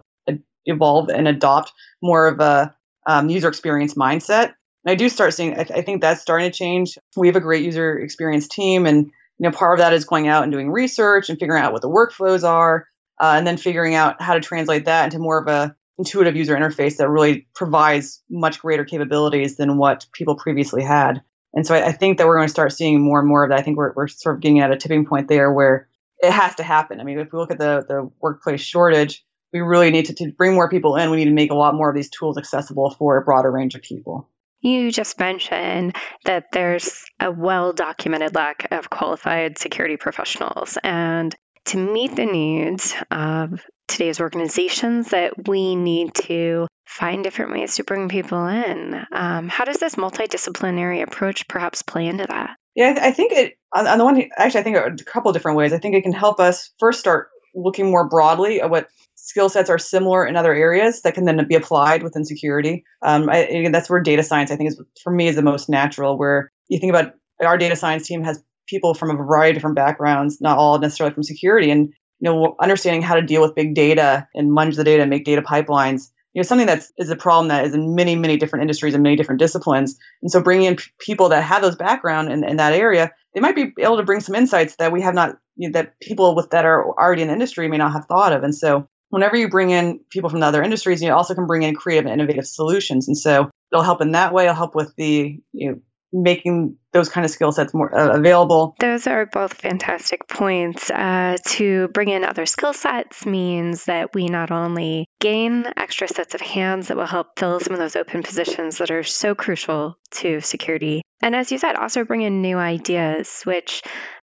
evolve 0.66 1.08
and 1.08 1.26
adopt 1.28 1.72
more 2.02 2.26
of 2.26 2.40
a 2.40 2.74
um, 3.06 3.30
user 3.30 3.48
experience 3.48 3.94
mindset. 3.94 4.54
And 4.84 4.92
I 4.92 4.94
do 4.94 5.08
start 5.08 5.32
seeing, 5.32 5.52
I, 5.52 5.64
th- 5.64 5.78
I 5.78 5.82
think 5.82 6.00
that's 6.00 6.20
starting 6.20 6.50
to 6.50 6.56
change. 6.56 6.98
We 7.16 7.28
have 7.28 7.36
a 7.36 7.40
great 7.40 7.64
user 7.64 7.96
experience 7.98 8.48
team, 8.48 8.84
and 8.86 9.06
you 9.06 9.10
know, 9.38 9.50
part 9.50 9.78
of 9.78 9.82
that 9.82 9.92
is 9.92 10.04
going 10.04 10.28
out 10.28 10.42
and 10.42 10.52
doing 10.52 10.70
research 10.70 11.28
and 11.28 11.38
figuring 11.38 11.62
out 11.62 11.72
what 11.72 11.82
the 11.82 11.88
workflows 11.88 12.42
are. 12.42 12.86
uh, 13.20 13.34
and 13.36 13.46
then 13.46 13.56
figuring 13.56 13.94
out 13.94 14.20
how 14.20 14.34
to 14.34 14.40
translate 14.40 14.84
that 14.84 15.04
into 15.04 15.18
more 15.18 15.38
of 15.38 15.48
a 15.48 15.74
intuitive 15.98 16.36
user 16.36 16.54
interface 16.54 16.98
that 16.98 17.08
really 17.08 17.46
provides 17.54 18.22
much 18.28 18.60
greater 18.60 18.84
capabilities 18.84 19.56
than 19.56 19.78
what 19.78 20.06
people 20.12 20.36
previously 20.36 20.82
had. 20.82 21.22
And 21.54 21.66
so 21.66 21.74
I, 21.74 21.86
I 21.86 21.92
think 21.92 22.18
that 22.18 22.26
we're 22.26 22.36
going 22.36 22.48
to 22.48 22.52
start 22.52 22.72
seeing 22.72 23.00
more 23.00 23.18
and 23.18 23.28
more 23.28 23.44
of 23.44 23.50
that. 23.50 23.58
I 23.58 23.62
think 23.62 23.76
we're, 23.76 23.92
we're 23.94 24.08
sort 24.08 24.36
of 24.36 24.42
getting 24.42 24.60
at 24.60 24.70
a 24.70 24.76
tipping 24.76 25.06
point 25.06 25.28
there 25.28 25.52
where 25.52 25.88
it 26.18 26.32
has 26.32 26.54
to 26.56 26.62
happen. 26.62 27.00
I 27.00 27.04
mean, 27.04 27.18
if 27.18 27.32
we 27.32 27.38
look 27.38 27.50
at 27.50 27.58
the, 27.58 27.84
the 27.88 28.10
workplace 28.20 28.60
shortage, 28.60 29.24
we 29.52 29.60
really 29.60 29.90
need 29.90 30.06
to, 30.06 30.14
to 30.14 30.32
bring 30.32 30.54
more 30.54 30.68
people 30.68 30.96
in. 30.96 31.10
We 31.10 31.16
need 31.16 31.26
to 31.26 31.30
make 31.30 31.50
a 31.50 31.54
lot 31.54 31.74
more 31.74 31.88
of 31.88 31.94
these 31.94 32.10
tools 32.10 32.36
accessible 32.36 32.90
for 32.90 33.16
a 33.16 33.22
broader 33.22 33.50
range 33.50 33.74
of 33.74 33.82
people. 33.82 34.28
You 34.60 34.90
just 34.90 35.18
mentioned 35.18 35.94
that 36.24 36.46
there's 36.52 37.04
a 37.20 37.30
well 37.30 37.72
documented 37.72 38.34
lack 38.34 38.68
of 38.72 38.90
qualified 38.90 39.58
security 39.58 39.96
professionals. 39.96 40.78
And 40.82 41.34
to 41.66 41.78
meet 41.78 42.16
the 42.16 42.26
needs 42.26 42.94
of 43.10 43.60
today's 43.88 44.20
organizations 44.20 45.08
that 45.10 45.48
we 45.48 45.76
need 45.76 46.14
to 46.14 46.66
find 46.84 47.24
different 47.24 47.52
ways 47.52 47.76
to 47.76 47.84
bring 47.84 48.08
people 48.08 48.46
in. 48.46 49.06
Um, 49.12 49.48
how 49.48 49.64
does 49.64 49.78
this 49.78 49.96
multidisciplinary 49.96 51.02
approach 51.02 51.48
perhaps 51.48 51.82
play 51.82 52.06
into 52.06 52.26
that? 52.26 52.56
Yeah, 52.74 52.98
I 53.00 53.10
think 53.10 53.32
it, 53.32 53.58
on, 53.74 53.86
on 53.86 53.98
the 53.98 54.04
one, 54.04 54.22
actually, 54.36 54.60
I 54.60 54.64
think 54.64 54.76
a 54.76 55.04
couple 55.04 55.32
different 55.32 55.58
ways. 55.58 55.72
I 55.72 55.78
think 55.78 55.94
it 55.94 56.02
can 56.02 56.12
help 56.12 56.40
us 56.40 56.70
first 56.78 57.00
start 57.00 57.28
looking 57.54 57.90
more 57.90 58.08
broadly 58.08 58.60
at 58.60 58.70
what 58.70 58.88
skill 59.14 59.48
sets 59.48 59.70
are 59.70 59.78
similar 59.78 60.26
in 60.26 60.36
other 60.36 60.54
areas 60.54 61.02
that 61.02 61.14
can 61.14 61.24
then 61.24 61.46
be 61.48 61.54
applied 61.54 62.02
within 62.02 62.24
security. 62.24 62.84
Um, 63.02 63.28
I, 63.30 63.68
that's 63.72 63.90
where 63.90 64.00
data 64.00 64.22
science, 64.22 64.50
I 64.50 64.56
think, 64.56 64.68
is 64.68 64.80
for 65.02 65.12
me 65.12 65.28
is 65.28 65.36
the 65.36 65.42
most 65.42 65.68
natural. 65.68 66.18
Where 66.18 66.52
you 66.68 66.78
think 66.78 66.90
about 66.90 67.14
our 67.44 67.58
data 67.58 67.76
science 67.76 68.06
team 68.06 68.22
has 68.24 68.42
people 68.68 68.94
from 68.94 69.10
a 69.10 69.14
variety 69.14 69.50
of 69.50 69.56
different 69.56 69.76
backgrounds, 69.76 70.40
not 70.40 70.58
all 70.58 70.78
necessarily 70.78 71.14
from 71.14 71.22
security, 71.22 71.70
and 71.70 71.92
you 72.20 72.30
know, 72.30 72.56
understanding 72.60 73.02
how 73.02 73.14
to 73.14 73.22
deal 73.22 73.42
with 73.42 73.54
big 73.54 73.74
data 73.74 74.26
and 74.34 74.50
munge 74.50 74.76
the 74.76 74.84
data 74.84 75.02
and 75.02 75.10
make 75.10 75.24
data 75.24 75.42
pipelines. 75.42 76.10
You 76.32 76.40
know, 76.40 76.46
something 76.46 76.66
that 76.66 76.84
is 76.98 77.10
a 77.10 77.16
problem 77.16 77.48
that 77.48 77.64
is 77.64 77.74
in 77.74 77.94
many, 77.94 78.14
many 78.14 78.36
different 78.36 78.62
industries 78.62 78.94
and 78.94 79.02
many 79.02 79.16
different 79.16 79.38
disciplines. 79.38 79.98
And 80.20 80.30
so, 80.30 80.42
bringing 80.42 80.66
in 80.66 80.76
p- 80.76 80.90
people 80.98 81.30
that 81.30 81.42
have 81.42 81.62
those 81.62 81.76
background 81.76 82.30
in, 82.30 82.44
in 82.44 82.56
that 82.58 82.74
area, 82.74 83.12
they 83.34 83.40
might 83.40 83.56
be 83.56 83.72
able 83.78 83.96
to 83.96 84.02
bring 84.02 84.20
some 84.20 84.34
insights 84.34 84.76
that 84.76 84.92
we 84.92 85.00
have 85.00 85.14
not, 85.14 85.36
you 85.56 85.68
know, 85.68 85.72
that 85.72 85.98
people 86.00 86.34
with 86.34 86.50
that 86.50 86.66
are 86.66 86.86
already 86.90 87.22
in 87.22 87.28
the 87.28 87.34
industry 87.34 87.68
may 87.68 87.78
not 87.78 87.92
have 87.92 88.04
thought 88.04 88.34
of. 88.34 88.42
And 88.42 88.54
so, 88.54 88.86
whenever 89.08 89.36
you 89.36 89.48
bring 89.48 89.70
in 89.70 90.00
people 90.10 90.28
from 90.28 90.40
the 90.40 90.46
other 90.46 90.62
industries, 90.62 91.02
you 91.02 91.10
also 91.10 91.34
can 91.34 91.46
bring 91.46 91.62
in 91.62 91.74
creative 91.74 92.04
and 92.04 92.12
innovative 92.12 92.46
solutions. 92.46 93.08
And 93.08 93.16
so, 93.16 93.48
it'll 93.72 93.82
help 93.82 94.02
in 94.02 94.12
that 94.12 94.34
way. 94.34 94.44
It'll 94.44 94.54
help 94.54 94.74
with 94.74 94.94
the 94.96 95.40
you 95.52 95.70
know, 95.70 95.80
making 96.12 96.76
those 96.92 97.08
kind 97.08 97.24
of 97.24 97.30
skill 97.30 97.52
sets 97.52 97.74
more 97.74 97.94
uh, 97.94 98.16
available. 98.16 98.74
Those 98.80 99.06
are 99.06 99.26
both 99.26 99.54
fantastic 99.54 100.26
points. 100.28 100.90
Uh, 100.90 101.36
to 101.46 101.88
bring 101.88 102.08
in 102.08 102.24
other 102.24 102.46
skill 102.46 102.72
sets 102.72 103.26
means 103.26 103.84
that 103.84 104.14
we 104.14 104.26
not 104.26 104.50
only 104.50 105.06
gain 105.20 105.66
extra 105.76 106.08
sets 106.08 106.34
of 106.34 106.40
hands 106.40 106.88
that 106.88 106.96
will 106.96 107.06
help 107.06 107.38
fill 107.38 107.60
some 107.60 107.74
of 107.74 107.78
those 107.78 107.96
open 107.96 108.22
positions 108.22 108.78
that 108.78 108.90
are 108.90 109.02
so 109.02 109.34
crucial 109.34 109.98
to 110.12 110.40
security. 110.40 111.02
And 111.20 111.34
as 111.34 111.50
you 111.52 111.58
said, 111.58 111.76
also 111.76 112.04
bring 112.04 112.22
in 112.22 112.42
new 112.42 112.56
ideas, 112.56 113.42
which 113.44 113.82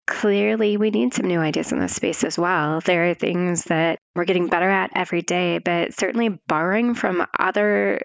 clearly 0.05 0.77
we 0.77 0.89
need 0.89 1.13
some 1.13 1.27
new 1.27 1.39
ideas 1.39 1.71
in 1.71 1.79
this 1.79 1.95
space 1.95 2.23
as 2.23 2.37
well. 2.37 2.81
There 2.81 3.09
are 3.09 3.13
things 3.13 3.65
that 3.65 3.99
we're 4.15 4.25
getting 4.25 4.47
better 4.47 4.69
at 4.69 4.91
every 4.95 5.21
day, 5.21 5.59
but 5.59 5.93
certainly 5.93 6.39
borrowing 6.47 6.95
from 6.95 7.25
other 7.37 8.01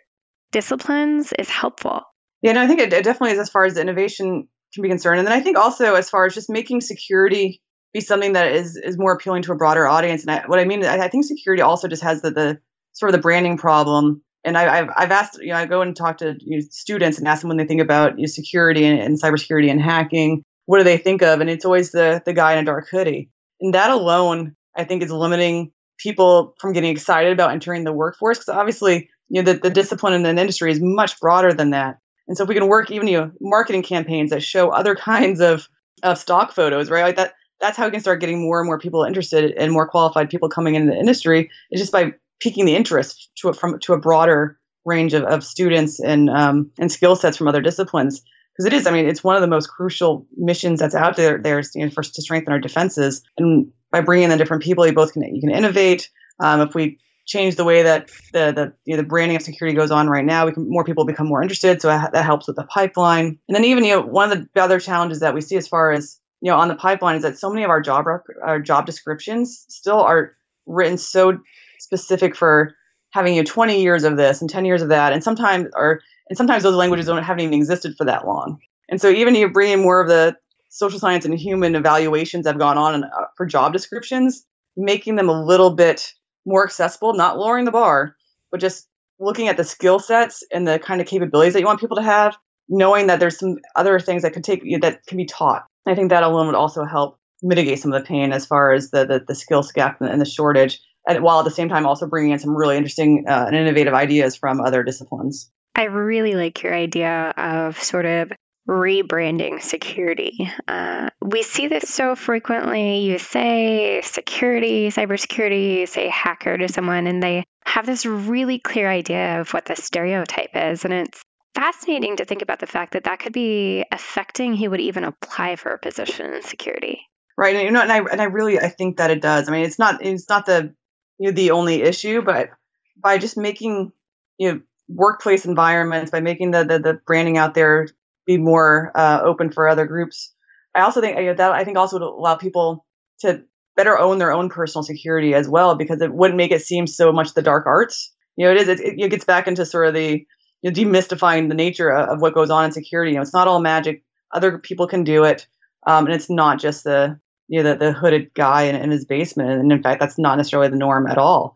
disciplines 0.52 1.32
is 1.37 1.48
helpful. 1.48 2.02
Yeah, 2.44 2.52
no, 2.52 2.61
I 2.61 2.66
think 2.66 2.80
it, 2.80 2.92
it 2.92 3.04
definitely 3.04 3.33
is 3.33 3.38
as 3.38 3.48
far 3.48 3.64
as 3.64 3.78
innovation 3.78 4.46
can 4.74 4.83
be 4.83 4.90
concerned. 4.90 5.18
And 5.18 5.26
then 5.26 5.33
I 5.33 5.40
think 5.40 5.57
also 5.57 5.94
as 5.94 6.11
far 6.11 6.26
as 6.26 6.35
just 6.35 6.50
making 6.50 6.83
security 6.83 7.62
be 7.94 8.00
something 8.00 8.35
that 8.35 8.52
is 8.52 8.76
is 8.76 8.98
more 8.98 9.14
appealing 9.14 9.40
to 9.44 9.52
a 9.52 9.57
broader 9.57 9.87
audience. 9.87 10.22
And 10.22 10.30
I, 10.30 10.42
what 10.46 10.59
I 10.59 10.66
mean, 10.66 10.85
I, 10.85 11.04
I, 11.04 11.09
think 11.09 11.24
security 11.24 11.62
also 11.62 11.88
just 11.88 12.02
has 12.02 12.20
the, 12.20 12.30
the 12.30 12.59
sort 12.92 13.09
of 13.09 13.14
the 13.14 13.22
branding 13.22 13.57
problem. 13.57 14.22
And 14.44 14.59
I, 14.59 14.76
have 14.76 14.90
I've 14.94 15.11
asked, 15.11 15.38
you 15.40 15.48
know, 15.48 15.57
I 15.57 15.64
go 15.64 15.80
and 15.80 15.96
talk 15.96 16.18
to 16.18 16.37
you 16.40 16.59
know, 16.59 16.64
students 16.68 17.18
and 17.18 17.26
ask 17.26 17.40
them 17.40 17.48
when 17.48 17.57
they 17.57 17.64
think 17.64 17.80
about 17.80 18.18
you 18.18 18.24
know, 18.24 18.30
security 18.30 18.85
and, 18.85 19.00
and 19.00 19.18
cybersecurity 19.18 19.70
and 19.70 19.80
hacking, 19.80 20.42
what 20.66 20.76
do 20.76 20.85
they 20.85 20.98
think 20.98 21.22
of? 21.22 21.40
And 21.40 21.48
it's 21.48 21.64
always 21.64 21.92
the 21.92 22.20
the 22.26 22.35
guy 22.35 22.52
in 22.52 22.59
a 22.59 22.64
dark 22.64 22.88
hoodie. 22.90 23.30
And 23.62 23.72
that 23.72 23.90
alone, 23.90 24.54
I 24.76 24.85
think, 24.85 25.02
is 25.02 25.11
limiting 25.11 25.72
people 25.96 26.54
from 26.61 26.74
getting 26.74 26.90
excited 26.90 27.33
about 27.33 27.52
entering 27.52 27.85
the 27.85 27.92
workforce 27.94 28.40
because 28.40 28.50
obviously, 28.50 29.09
you 29.30 29.42
know, 29.42 29.50
the, 29.50 29.59
the 29.59 29.70
discipline 29.70 30.12
in 30.12 30.24
the 30.24 30.28
industry 30.28 30.70
is 30.70 30.80
much 30.83 31.18
broader 31.20 31.54
than 31.54 31.70
that. 31.70 31.96
And 32.26 32.37
so 32.37 32.44
if 32.44 32.48
we 32.48 32.54
can 32.54 32.68
work 32.68 32.90
even 32.90 33.08
you 33.08 33.18
know 33.18 33.30
marketing 33.40 33.82
campaigns 33.82 34.30
that 34.30 34.42
show 34.42 34.70
other 34.70 34.94
kinds 35.10 35.40
of 35.40 35.68
of 36.02 36.18
stock 36.18 36.52
photos, 36.52 36.90
right? 36.90 37.02
Like 37.02 37.16
that 37.16 37.34
that's 37.60 37.76
how 37.76 37.87
we 37.87 37.92
can 37.92 38.00
start 38.00 38.20
getting 38.20 38.42
more 38.42 38.60
and 38.60 38.66
more 38.66 38.78
people 38.78 39.04
interested 39.04 39.52
and 39.52 39.72
more 39.72 39.88
qualified 39.88 40.30
people 40.30 40.48
coming 40.48 40.74
into 40.74 40.92
the 40.92 40.98
industry 40.98 41.50
is 41.70 41.80
just 41.80 41.92
by 41.92 42.12
piquing 42.40 42.66
the 42.66 42.76
interest 42.76 43.30
to 43.37 43.48
a, 43.48 43.54
from 43.54 43.78
to 43.80 43.94
a 43.94 43.98
broader 43.98 44.58
range 44.84 45.14
of, 45.14 45.22
of 45.24 45.44
students 45.44 46.00
and 46.00 46.28
um, 46.28 46.70
and 46.78 46.92
skill 46.92 47.16
sets 47.16 47.37
from 47.37 47.48
other 47.48 47.62
disciplines. 47.62 48.22
Because 48.52 48.66
it 48.66 48.72
is 48.72 48.87
i 48.87 48.92
mean 48.92 49.06
it's 49.06 49.24
one 49.24 49.34
of 49.34 49.40
the 49.40 49.48
most 49.48 49.68
crucial 49.68 50.26
missions 50.37 50.78
that's 50.78 50.94
out 50.94 51.16
there 51.16 51.38
there's 51.42 51.74
you 51.74 51.84
know, 51.84 51.90
for 51.90 52.02
to 52.02 52.22
strengthen 52.22 52.52
our 52.52 52.60
defenses. 52.60 53.22
And 53.38 53.72
by 53.90 54.00
bringing 54.00 54.30
in 54.30 54.38
different 54.38 54.62
people 54.62 54.87
you 54.87 54.92
both 54.92 55.12
can 55.12 55.22
you 55.34 55.40
can 55.40 55.50
innovate. 55.50 56.10
Um, 56.40 56.60
if 56.60 56.74
we 56.74 56.98
change 57.26 57.56
the 57.56 57.64
way 57.64 57.82
that 57.82 58.10
the 58.32 58.52
the, 58.52 58.72
you 58.84 58.96
know, 58.96 59.02
the 59.02 59.08
branding 59.08 59.37
of 59.37 59.42
security 59.42 59.76
goes 59.76 59.90
on 59.90 60.08
right 60.08 60.24
now. 60.24 60.46
We 60.46 60.52
can 60.52 60.68
more 60.68 60.84
people 60.84 61.04
become 61.04 61.26
more 61.26 61.42
interested, 61.42 61.80
so 61.80 61.88
that 61.88 62.14
helps 62.24 62.46
with 62.46 62.56
the 62.56 62.64
pipeline. 62.64 63.38
And 63.48 63.54
then 63.54 63.64
even 63.64 63.84
you 63.84 63.94
know 63.94 64.02
one 64.02 64.32
of 64.32 64.48
the 64.52 64.62
other 64.62 64.80
challenges 64.80 65.20
that 65.20 65.34
we 65.34 65.40
see 65.40 65.56
as 65.56 65.68
far 65.68 65.92
as 65.92 66.20
you 66.40 66.50
know 66.50 66.58
on 66.58 66.68
the 66.68 66.76
pipeline 66.76 67.16
is 67.16 67.22
that 67.22 67.38
so 67.38 67.50
many 67.50 67.64
of 67.64 67.70
our 67.70 67.80
job 67.80 68.06
our 68.42 68.60
job 68.60 68.87
descriptions 68.87 69.64
still 69.68 70.00
are 70.00 70.37
written 70.66 70.98
so 70.98 71.38
specific 71.78 72.37
for 72.37 72.74
having 73.10 73.34
you 73.34 73.42
know 73.42 73.46
20 73.46 73.82
years 73.82 74.04
of 74.04 74.16
this 74.16 74.40
and 74.40 74.50
10 74.50 74.64
years 74.64 74.82
of 74.82 74.88
that, 74.90 75.12
and 75.12 75.24
sometimes 75.24 75.68
or 75.74 76.00
and 76.28 76.37
sometimes 76.37 76.62
those 76.62 76.74
languages 76.74 77.06
don't 77.06 77.22
haven't 77.22 77.40
even 77.40 77.54
existed 77.54 77.94
for 77.96 78.04
that 78.04 78.26
long. 78.26 78.58
And 78.88 79.00
so 79.00 79.08
even 79.08 79.34
you 79.34 79.48
bring 79.50 79.72
in 79.72 79.80
more 79.80 80.00
of 80.00 80.08
the 80.08 80.37
social 80.68 80.98
science 80.98 81.24
and 81.24 81.38
human 81.38 81.74
evaluations 81.74 82.44
that 82.44 82.50
have 82.50 82.58
gone 82.58 82.76
on 82.76 83.04
uh, 83.04 83.08
for 83.37 83.46
job 83.46 83.72
descriptions, 83.72 84.44
making 84.76 85.16
them 85.16 85.28
a 85.28 85.44
little 85.44 85.70
bit 85.70 86.12
more 86.46 86.64
accessible, 86.64 87.14
not 87.14 87.38
lowering 87.38 87.64
the 87.64 87.70
bar, 87.70 88.16
but 88.50 88.61
just 88.61 88.87
looking 89.20 89.48
at 89.48 89.57
the 89.57 89.64
skill 89.64 89.98
sets 89.98 90.42
and 90.52 90.66
the 90.66 90.78
kind 90.78 91.00
of 91.00 91.07
capabilities 91.07 91.52
that 91.54 91.61
you 91.61 91.66
want 91.66 91.80
people 91.80 91.96
to 91.96 92.02
have, 92.02 92.37
knowing 92.68 93.07
that 93.07 93.20
there's 93.20 93.38
some 93.38 93.57
other 93.76 93.98
things 93.98 94.22
that 94.22 94.33
can 94.33 94.42
take 94.42 94.62
that 94.80 95.04
can 95.07 95.16
be 95.16 95.26
taught. 95.26 95.64
I 95.87 95.94
think 95.94 96.11
that 96.11 96.22
alone 96.22 96.46
would 96.46 96.54
also 96.54 96.85
help 96.85 97.18
mitigate 97.42 97.78
some 97.78 97.92
of 97.92 98.02
the 98.02 98.07
pain 98.07 98.33
as 98.33 98.46
far 98.46 98.72
as 98.72 98.90
the 98.90 99.07
the, 99.07 99.24
the 99.26 99.35
skills 99.35 99.72
gap 99.72 100.00
and 100.00 100.20
the 100.20 100.26
shortage, 100.26 100.80
and 101.07 101.22
while 101.22 101.38
at 101.38 101.44
the 101.44 101.50
same 101.50 101.68
time 101.68 101.87
also 101.87 102.07
bringing 102.07 102.33
in 102.33 102.38
some 102.38 102.57
really 102.57 102.76
interesting 102.76 103.24
uh, 103.28 103.44
and 103.46 103.57
innovative 103.57 103.94
ideas 103.94 104.37
from 104.37 104.61
other 104.61 104.83
disciplines. 104.83 105.50
I 105.76 105.85
really 105.85 106.35
like 106.35 106.62
your 106.62 106.74
idea 106.74 107.35
of 107.37 107.83
sort 107.83 108.07
of 108.07 108.33
rebranding 108.68 109.62
security. 109.62 110.50
Uh, 110.66 111.11
we 111.20 111.42
see 111.42 111.68
this 111.68 111.88
so 111.88 112.14
frequently. 112.16 113.00
You 113.00 113.18
say 113.18 114.00
security, 114.03 114.88
cybersecurity, 114.88 115.81
you 115.81 115.87
say 115.87 116.09
hacker 116.09 116.57
to 116.57 116.68
someone, 116.68 117.07
and 117.07 117.22
they 117.22 117.44
have 117.66 117.87
this 117.87 118.07
really 118.07 118.59
clear 118.59 118.88
idea 118.88 119.40
of 119.40 119.53
what 119.53 119.66
the 119.66 119.77
stereotype 119.77 120.50
is. 120.55 120.85
And 120.85 120.94
it's 120.94 121.22
fascinating 121.55 122.16
to 122.16 122.24
think 122.24 122.42
about 122.42 122.59
the 122.59 122.66
fact 122.66 122.92
that 122.92 123.05
that 123.05 123.20
could 123.20 123.33
be 123.33 123.85
affecting 123.92 124.57
who 124.57 124.70
would 124.70 124.81
even 124.81 125.05
apply 125.05 125.57
for 125.57 125.72
a 125.72 125.79
position 125.79 126.33
in 126.33 126.42
security. 126.42 127.00
Right, 127.37 127.57
and 127.57 127.64
you 127.64 127.70
know, 127.72 127.83
and 127.83 127.92
I 127.92 127.98
and 127.98 128.20
I 128.20 128.24
really 128.24 128.61
I 128.61 128.68
think 128.68 128.98
that 128.98 129.11
it 129.11 129.20
does. 129.20 129.48
I 129.48 129.53
mean, 129.53 129.64
it's 129.64 129.79
not 129.79 130.05
it's 130.05 130.29
not 130.29 130.46
the 130.46 130.74
you 131.18 131.31
know 131.31 131.35
the 131.35 131.50
only 131.50 131.83
issue, 131.83 132.22
but 132.22 132.50
by 132.96 133.18
just 133.18 133.37
making 133.37 133.92
you 134.38 134.53
know 134.53 134.61
workplace 134.88 135.46
environments 135.46 136.11
by 136.11 136.20
making 136.20 136.50
the, 136.50 136.64
the, 136.64 136.79
the 136.79 137.00
branding 137.07 137.38
out 137.38 137.55
there 137.55 137.88
be 138.26 138.38
more 138.38 138.92
uh, 138.94 139.20
open 139.22 139.50
for 139.50 139.68
other 139.68 139.87
groups. 139.87 140.32
I 140.74 140.82
also 140.82 141.00
think 141.00 141.18
you 141.18 141.26
know, 141.26 141.34
that 141.34 141.52
I 141.52 141.64
think 141.64 141.78
also 141.78 141.98
would 141.98 142.04
allow 142.04 142.37
people 142.37 142.84
to 143.20 143.42
better 143.76 143.98
own 143.98 144.18
their 144.18 144.32
own 144.32 144.48
personal 144.48 144.82
security 144.82 145.34
as 145.34 145.48
well 145.48 145.74
because 145.74 146.00
it 146.00 146.12
wouldn't 146.12 146.37
make 146.37 146.52
it 146.52 146.62
seem 146.62 146.87
so 146.87 147.12
much 147.12 147.34
the 147.34 147.42
dark 147.42 147.66
arts. 147.66 148.12
You 148.37 148.46
know, 148.46 148.52
it 148.52 148.56
is 148.58 148.68
it, 148.68 148.80
it 148.80 149.10
gets 149.10 149.24
back 149.24 149.46
into 149.46 149.64
sort 149.66 149.88
of 149.88 149.94
the 149.94 150.26
you 150.62 150.70
know, 150.70 150.72
demystifying 150.72 151.48
the 151.48 151.54
nature 151.54 151.90
of, 151.90 152.08
of, 152.08 152.22
what 152.22 152.34
goes 152.34 152.50
on 152.50 152.64
in 152.64 152.72
security. 152.72 153.12
You 153.12 153.16
know, 153.16 153.22
it's 153.22 153.34
not 153.34 153.48
all 153.48 153.60
magic. 153.60 154.02
Other 154.32 154.58
people 154.58 154.87
can 154.87 155.04
do 155.04 155.24
it, 155.24 155.46
um, 155.87 156.06
and 156.06 156.14
it's 156.14 156.30
not 156.30 156.58
just 156.58 156.84
the 156.84 157.20
you 157.48 157.62
know 157.62 157.72
the, 157.72 157.87
the 157.87 157.92
hooded 157.92 158.32
guy 158.34 158.62
in, 158.62 158.76
in 158.76 158.90
his 158.90 159.04
basement. 159.04 159.50
And 159.50 159.70
in 159.70 159.82
fact, 159.82 160.00
that's 160.00 160.18
not 160.18 160.37
necessarily 160.37 160.68
the 160.68 160.76
norm 160.76 161.06
at 161.06 161.18
all. 161.18 161.54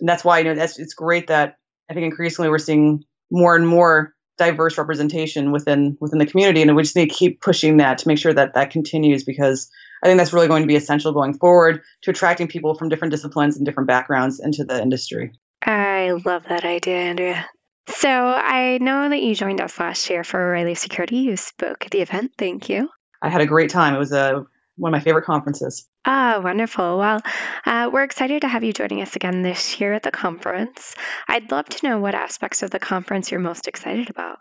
And 0.00 0.08
that's 0.08 0.24
why 0.24 0.38
you 0.38 0.44
know 0.44 0.54
that's 0.54 0.78
it's 0.78 0.94
great 0.94 1.28
that 1.28 1.56
I 1.90 1.94
think 1.94 2.04
increasingly 2.04 2.48
we're 2.48 2.58
seeing 2.58 3.04
more 3.30 3.56
and 3.56 3.66
more 3.66 4.11
diverse 4.38 4.78
representation 4.78 5.52
within 5.52 5.96
within 6.00 6.18
the 6.18 6.26
community 6.26 6.62
and 6.62 6.74
we 6.74 6.82
just 6.82 6.96
need 6.96 7.10
to 7.10 7.14
keep 7.14 7.40
pushing 7.40 7.76
that 7.76 7.98
to 7.98 8.08
make 8.08 8.18
sure 8.18 8.32
that 8.32 8.54
that 8.54 8.70
continues 8.70 9.24
because 9.24 9.70
i 10.02 10.06
think 10.06 10.18
that's 10.18 10.32
really 10.32 10.48
going 10.48 10.62
to 10.62 10.66
be 10.66 10.76
essential 10.76 11.12
going 11.12 11.34
forward 11.34 11.82
to 12.02 12.10
attracting 12.10 12.48
people 12.48 12.74
from 12.74 12.88
different 12.88 13.12
disciplines 13.12 13.56
and 13.56 13.66
different 13.66 13.86
backgrounds 13.86 14.40
into 14.40 14.64
the 14.64 14.80
industry. 14.80 15.32
I 15.64 16.12
love 16.24 16.44
that 16.48 16.64
idea 16.64 16.96
andrea. 16.96 17.46
So 17.88 18.08
i 18.08 18.78
know 18.80 19.08
that 19.08 19.22
you 19.22 19.34
joined 19.34 19.60
us 19.60 19.78
last 19.78 20.08
year 20.08 20.24
for 20.24 20.40
o'reilly 20.40 20.74
security 20.74 21.16
you 21.16 21.36
spoke 21.36 21.84
at 21.84 21.90
the 21.90 22.00
event. 22.00 22.32
Thank 22.38 22.68
you. 22.68 22.88
I 23.20 23.28
had 23.28 23.40
a 23.40 23.46
great 23.46 23.70
time. 23.70 23.94
It 23.94 23.98
was 23.98 24.12
a 24.12 24.46
one 24.76 24.92
of 24.92 24.98
my 24.98 25.04
favorite 25.04 25.24
conferences. 25.24 25.86
Ah, 26.04 26.40
wonderful. 26.42 26.98
Well, 26.98 27.20
uh, 27.66 27.90
we're 27.92 28.04
excited 28.04 28.42
to 28.42 28.48
have 28.48 28.64
you 28.64 28.72
joining 28.72 29.02
us 29.02 29.16
again 29.16 29.42
this 29.42 29.80
year 29.80 29.92
at 29.92 30.02
the 30.02 30.10
conference. 30.10 30.94
I'd 31.28 31.50
love 31.50 31.66
to 31.66 31.88
know 31.88 32.00
what 32.00 32.14
aspects 32.14 32.62
of 32.62 32.70
the 32.70 32.78
conference 32.78 33.30
you're 33.30 33.40
most 33.40 33.68
excited 33.68 34.10
about. 34.10 34.38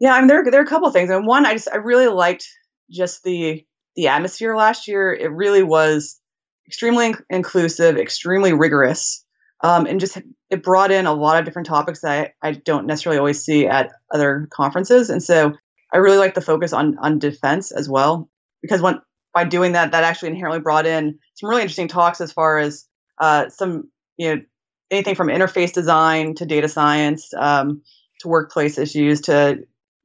Yeah, 0.00 0.14
I 0.14 0.18
mean, 0.18 0.28
there, 0.28 0.44
there 0.50 0.60
are 0.60 0.64
a 0.64 0.68
couple 0.68 0.88
of 0.88 0.94
things. 0.94 1.10
And 1.10 1.26
one, 1.26 1.46
I 1.46 1.52
just, 1.54 1.68
I 1.72 1.76
really 1.76 2.08
liked 2.08 2.48
just 2.90 3.22
the, 3.22 3.64
the 3.96 4.08
atmosphere 4.08 4.56
last 4.56 4.88
year. 4.88 5.12
It 5.12 5.30
really 5.30 5.62
was 5.62 6.20
extremely 6.66 7.06
in- 7.06 7.18
inclusive, 7.28 7.96
extremely 7.96 8.52
rigorous, 8.52 9.24
um, 9.62 9.86
and 9.86 10.00
just 10.00 10.18
it 10.48 10.62
brought 10.62 10.90
in 10.90 11.06
a 11.06 11.12
lot 11.12 11.38
of 11.38 11.44
different 11.44 11.68
topics 11.68 12.00
that 12.00 12.32
I, 12.42 12.48
I 12.48 12.52
don't 12.52 12.86
necessarily 12.86 13.18
always 13.18 13.44
see 13.44 13.66
at 13.66 13.90
other 14.12 14.48
conferences. 14.50 15.10
And 15.10 15.22
so 15.22 15.52
I 15.92 15.98
really 15.98 16.18
like 16.18 16.34
the 16.34 16.40
focus 16.40 16.72
on 16.72 16.96
on 16.98 17.18
defense 17.18 17.72
as 17.72 17.88
well, 17.88 18.28
because 18.62 18.80
when 18.80 19.00
by 19.34 19.44
doing 19.44 19.72
that, 19.72 19.92
that 19.92 20.04
actually 20.04 20.30
inherently 20.30 20.60
brought 20.60 20.86
in 20.86 21.18
some 21.34 21.48
really 21.48 21.62
interesting 21.62 21.88
talks 21.88 22.20
as 22.20 22.32
far 22.32 22.58
as 22.58 22.86
uh, 23.18 23.48
some 23.48 23.90
you 24.16 24.34
know 24.34 24.42
anything 24.90 25.14
from 25.14 25.28
interface 25.28 25.72
design 25.72 26.34
to 26.34 26.46
data 26.46 26.68
science 26.68 27.32
um, 27.34 27.82
to 28.20 28.28
workplace 28.28 28.78
issues 28.78 29.22
to 29.22 29.58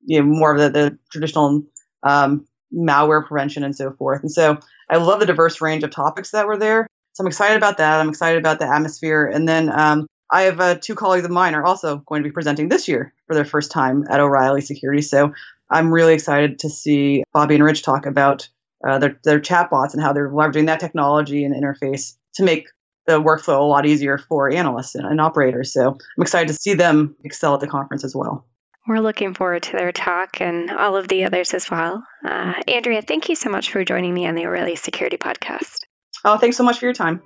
you 0.05 0.19
know 0.19 0.25
more 0.25 0.53
of 0.53 0.59
the, 0.59 0.69
the 0.69 0.97
traditional 1.11 1.63
um, 2.03 2.45
malware 2.73 3.25
prevention 3.25 3.63
and 3.63 3.75
so 3.75 3.91
forth. 3.91 4.21
And 4.21 4.31
so 4.31 4.59
I 4.89 4.97
love 4.97 5.19
the 5.19 5.25
diverse 5.25 5.61
range 5.61 5.83
of 5.83 5.91
topics 5.91 6.31
that 6.31 6.47
were 6.47 6.57
there. 6.57 6.87
So 7.13 7.23
I'm 7.23 7.27
excited 7.27 7.57
about 7.57 7.77
that. 7.77 7.99
I'm 7.99 8.09
excited 8.09 8.37
about 8.37 8.59
the 8.59 8.67
atmosphere. 8.67 9.25
And 9.25 9.47
then 9.47 9.69
um, 9.69 10.07
I 10.29 10.43
have 10.43 10.59
uh, 10.59 10.75
two 10.75 10.95
colleagues 10.95 11.25
of 11.25 11.31
mine 11.31 11.55
are 11.55 11.65
also 11.65 11.97
going 11.97 12.21
to 12.21 12.29
be 12.29 12.33
presenting 12.33 12.69
this 12.69 12.87
year 12.87 13.13
for 13.25 13.33
their 13.33 13.45
first 13.45 13.71
time 13.71 14.05
at 14.09 14.19
O'Reilly 14.19 14.61
Security. 14.61 15.01
So 15.01 15.33
I'm 15.69 15.93
really 15.93 16.13
excited 16.13 16.59
to 16.59 16.69
see 16.69 17.23
Bobby 17.33 17.55
and 17.55 17.63
Rich 17.63 17.83
talk 17.83 18.05
about 18.05 18.47
uh, 18.85 18.99
their, 18.99 19.19
their 19.23 19.39
chatbots 19.39 19.93
and 19.93 20.01
how 20.01 20.13
they're 20.13 20.29
leveraging 20.29 20.65
that 20.67 20.79
technology 20.79 21.43
and 21.43 21.55
interface 21.55 22.15
to 22.35 22.43
make 22.43 22.67
the 23.05 23.21
workflow 23.21 23.59
a 23.59 23.63
lot 23.63 23.85
easier 23.85 24.17
for 24.17 24.51
analysts 24.51 24.95
and, 24.95 25.05
and 25.05 25.21
operators. 25.21 25.73
So 25.73 25.89
I'm 25.89 26.21
excited 26.21 26.49
to 26.49 26.53
see 26.53 26.73
them 26.73 27.15
excel 27.23 27.53
at 27.53 27.61
the 27.61 27.67
conference 27.67 28.03
as 28.03 28.15
well. 28.15 28.45
We're 28.87 28.99
looking 28.99 29.33
forward 29.33 29.63
to 29.63 29.71
their 29.73 29.91
talk 29.91 30.39
and 30.39 30.71
all 30.71 30.95
of 30.95 31.07
the 31.07 31.25
others 31.25 31.53
as 31.53 31.69
well. 31.69 32.03
Uh, 32.23 32.53
Andrea, 32.67 33.01
thank 33.01 33.27
you 33.27 33.35
so 33.35 33.49
much 33.49 33.71
for 33.71 33.83
joining 33.83 34.13
me 34.13 34.27
on 34.27 34.35
the 34.35 34.45
O'Reilly 34.45 34.77
Security 34.77 35.17
Podcast. 35.17 35.79
Oh, 36.23 36.37
thanks 36.37 36.55
so 36.55 36.63
much 36.63 36.79
for 36.79 36.85
your 36.85 36.93
time. 36.93 37.21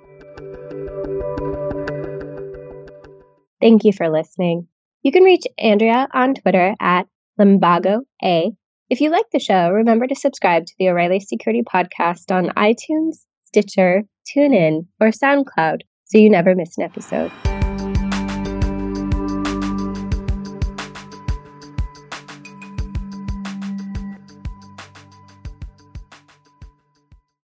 Thank 3.60 3.84
you 3.84 3.92
for 3.92 4.08
listening. 4.08 4.66
You 5.02 5.12
can 5.12 5.22
reach 5.22 5.44
Andrea 5.56 6.08
on 6.12 6.34
Twitter 6.34 6.74
at 6.80 7.06
Limbago 7.38 8.00
A. 8.22 8.52
If 8.92 9.00
you 9.00 9.08
like 9.08 9.24
the 9.32 9.38
show, 9.38 9.70
remember 9.70 10.06
to 10.06 10.14
subscribe 10.14 10.66
to 10.66 10.74
the 10.78 10.90
O'Reilly 10.90 11.18
Security 11.18 11.62
Podcast 11.62 12.30
on 12.30 12.50
iTunes, 12.56 13.24
Stitcher, 13.46 14.02
TuneIn, 14.28 14.86
or 15.00 15.08
SoundCloud 15.08 15.80
so 16.04 16.18
you 16.18 16.28
never 16.28 16.54
miss 16.54 16.76
an 16.76 16.84
episode. 16.84 17.32